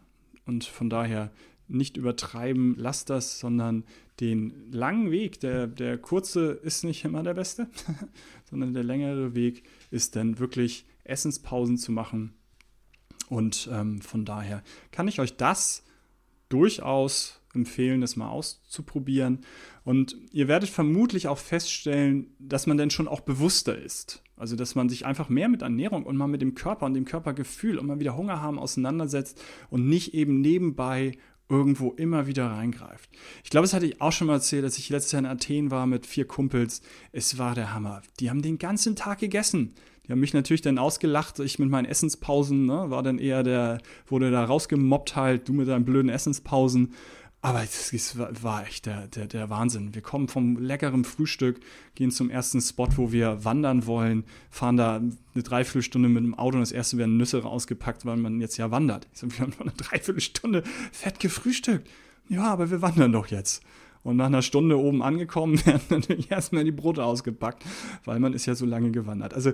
Und 0.46 0.64
von 0.64 0.90
daher 0.90 1.30
nicht 1.72 1.96
übertreiben, 1.96 2.74
lasst 2.76 3.10
das, 3.10 3.38
sondern 3.38 3.84
den 4.20 4.70
langen 4.70 5.10
Weg, 5.10 5.40
der, 5.40 5.66
der 5.66 5.98
kurze 5.98 6.52
ist 6.52 6.84
nicht 6.84 7.04
immer 7.04 7.22
der 7.22 7.34
beste, 7.34 7.68
sondern 8.50 8.74
der 8.74 8.84
längere 8.84 9.34
Weg 9.34 9.64
ist 9.90 10.16
dann 10.16 10.38
wirklich 10.38 10.84
Essenspausen 11.04 11.78
zu 11.78 11.92
machen, 11.92 12.34
und 13.32 13.66
ähm, 13.72 14.02
von 14.02 14.26
daher 14.26 14.62
kann 14.90 15.08
ich 15.08 15.18
euch 15.18 15.38
das 15.38 15.84
durchaus 16.50 17.40
empfehlen, 17.54 18.02
das 18.02 18.14
mal 18.14 18.28
auszuprobieren. 18.28 19.38
Und 19.84 20.16
ihr 20.32 20.48
werdet 20.48 20.68
vermutlich 20.68 21.28
auch 21.28 21.38
feststellen, 21.38 22.34
dass 22.38 22.66
man 22.66 22.76
dann 22.76 22.90
schon 22.90 23.08
auch 23.08 23.20
bewusster 23.20 23.74
ist. 23.74 24.22
Also, 24.36 24.54
dass 24.54 24.74
man 24.74 24.90
sich 24.90 25.06
einfach 25.06 25.30
mehr 25.30 25.48
mit 25.48 25.62
Ernährung 25.62 26.04
und 26.04 26.18
mal 26.18 26.26
mit 26.26 26.42
dem 26.42 26.54
Körper 26.54 26.84
und 26.84 26.92
dem 26.92 27.06
Körpergefühl 27.06 27.78
und 27.78 27.86
mal 27.86 28.00
wieder 28.00 28.18
Hunger 28.18 28.42
haben 28.42 28.58
auseinandersetzt 28.58 29.42
und 29.70 29.88
nicht 29.88 30.12
eben 30.12 30.42
nebenbei 30.42 31.12
irgendwo 31.48 31.92
immer 31.92 32.26
wieder 32.26 32.46
reingreift. 32.46 33.10
Ich 33.44 33.50
glaube, 33.50 33.64
das 33.64 33.74
hatte 33.74 33.86
ich 33.86 34.00
auch 34.00 34.12
schon 34.12 34.26
mal 34.26 34.34
erzählt, 34.34 34.64
als 34.64 34.78
ich 34.78 34.88
letztes 34.88 35.12
Jahr 35.12 35.20
in 35.20 35.26
Athen 35.26 35.70
war 35.70 35.86
mit 35.86 36.06
vier 36.06 36.26
Kumpels. 36.26 36.80
Es 37.12 37.38
war 37.38 37.54
der 37.54 37.74
Hammer. 37.74 38.02
Die 38.20 38.30
haben 38.30 38.42
den 38.42 38.58
ganzen 38.58 38.96
Tag 38.96 39.18
gegessen. 39.18 39.74
Die 40.06 40.12
haben 40.12 40.20
mich 40.20 40.34
natürlich 40.34 40.62
dann 40.62 40.78
ausgelacht. 40.78 41.38
Ich 41.38 41.58
mit 41.58 41.70
meinen 41.70 41.84
Essenspausen, 41.84 42.66
ne, 42.66 42.90
war 42.90 43.02
dann 43.02 43.18
eher 43.18 43.42
der, 43.42 43.78
wurde 44.06 44.30
da 44.30 44.44
rausgemobbt 44.44 45.14
halt, 45.14 45.48
du 45.48 45.52
mit 45.52 45.68
deinen 45.68 45.84
blöden 45.84 46.10
Essenspausen. 46.10 46.94
Aber 47.44 47.64
es 47.64 48.16
war 48.16 48.64
echt 48.64 48.86
der, 48.86 49.08
der, 49.08 49.26
der 49.26 49.50
Wahnsinn. 49.50 49.96
Wir 49.96 50.00
kommen 50.00 50.28
vom 50.28 50.56
leckeren 50.58 51.04
Frühstück, 51.04 51.58
gehen 51.96 52.12
zum 52.12 52.30
ersten 52.30 52.60
Spot, 52.60 52.88
wo 52.94 53.10
wir 53.10 53.44
wandern 53.44 53.84
wollen, 53.84 54.24
fahren 54.48 54.76
da 54.76 54.96
eine 54.96 55.42
Dreiviertelstunde 55.42 56.08
mit 56.08 56.22
dem 56.22 56.36
Auto 56.36 56.56
und 56.56 56.62
das 56.62 56.70
erste 56.70 56.98
werden 56.98 57.16
Nüsse 57.16 57.42
rausgepackt, 57.42 58.06
weil 58.06 58.16
man 58.16 58.40
jetzt 58.40 58.58
ja 58.58 58.70
wandert. 58.70 59.08
Ich 59.12 59.18
so, 59.18 59.32
wir 59.32 59.40
haben 59.40 59.54
eine 59.58 59.72
Dreiviertelstunde 59.72 60.62
fett 60.92 61.18
gefrühstückt. 61.18 61.90
Ja, 62.28 62.44
aber 62.44 62.70
wir 62.70 62.80
wandern 62.80 63.10
doch 63.10 63.26
jetzt. 63.26 63.64
Und 64.02 64.16
nach 64.16 64.26
einer 64.26 64.42
Stunde 64.42 64.78
oben 64.78 65.02
angekommen 65.02 65.64
werden 65.66 65.82
natürlich 65.90 66.30
erstmal 66.30 66.64
die 66.64 66.72
Brote 66.72 67.04
ausgepackt, 67.04 67.64
weil 68.04 68.18
man 68.18 68.32
ist 68.32 68.46
ja 68.46 68.54
so 68.54 68.66
lange 68.66 68.90
gewandert. 68.90 69.34
Also 69.34 69.52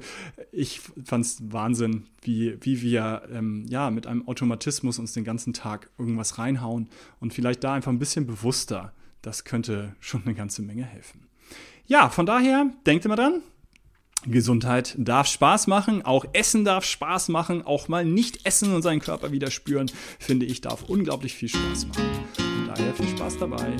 ich 0.53 0.81
fand 1.05 1.25
es 1.25 1.53
Wahnsinn, 1.53 2.05
wie, 2.23 2.57
wie 2.61 2.81
wir 2.83 3.23
ähm, 3.33 3.67
ja, 3.69 3.91
mit 3.91 4.07
einem 4.07 4.27
Automatismus 4.27 4.99
uns 4.99 5.13
den 5.13 5.25
ganzen 5.25 5.53
Tag 5.53 5.91
irgendwas 5.99 6.39
reinhauen 6.39 6.89
und 7.21 7.35
vielleicht 7.35 7.63
da 7.65 7.75
einfach 7.75 7.93
ein 7.93 7.99
bisschen 7.99 8.27
bewusster. 8.27 8.93
Das 9.23 9.45
könnte 9.45 9.95
schon 10.01 10.23
eine 10.25 10.35
ganze 10.35 10.63
Menge 10.63 10.85
helfen. 10.85 11.29
Ja, 11.87 12.09
von 12.09 12.27
daher, 12.27 12.71
denkt 12.87 13.05
immer 13.05 13.17
dran, 13.17 13.43
Gesundheit 14.27 14.95
darf 14.99 15.27
Spaß 15.29 15.69
machen, 15.69 16.03
auch 16.05 16.25
Essen 16.33 16.65
darf 16.65 16.85
Spaß 16.85 17.29
machen, 17.29 17.63
auch 17.63 17.89
mal 17.89 18.05
nicht 18.05 18.45
essen 18.47 18.75
und 18.75 18.83
seinen 18.83 19.01
Körper 19.01 19.33
wieder 19.33 19.51
spüren, 19.51 19.91
finde 20.19 20.47
ich, 20.47 20.61
darf 20.61 20.83
unglaublich 20.85 21.35
viel 21.35 21.49
Spaß 21.49 21.87
machen. 21.87 22.05
Von 22.35 22.67
daher 22.67 22.95
viel 22.95 23.09
Spaß 23.09 23.39
dabei. 23.39 23.77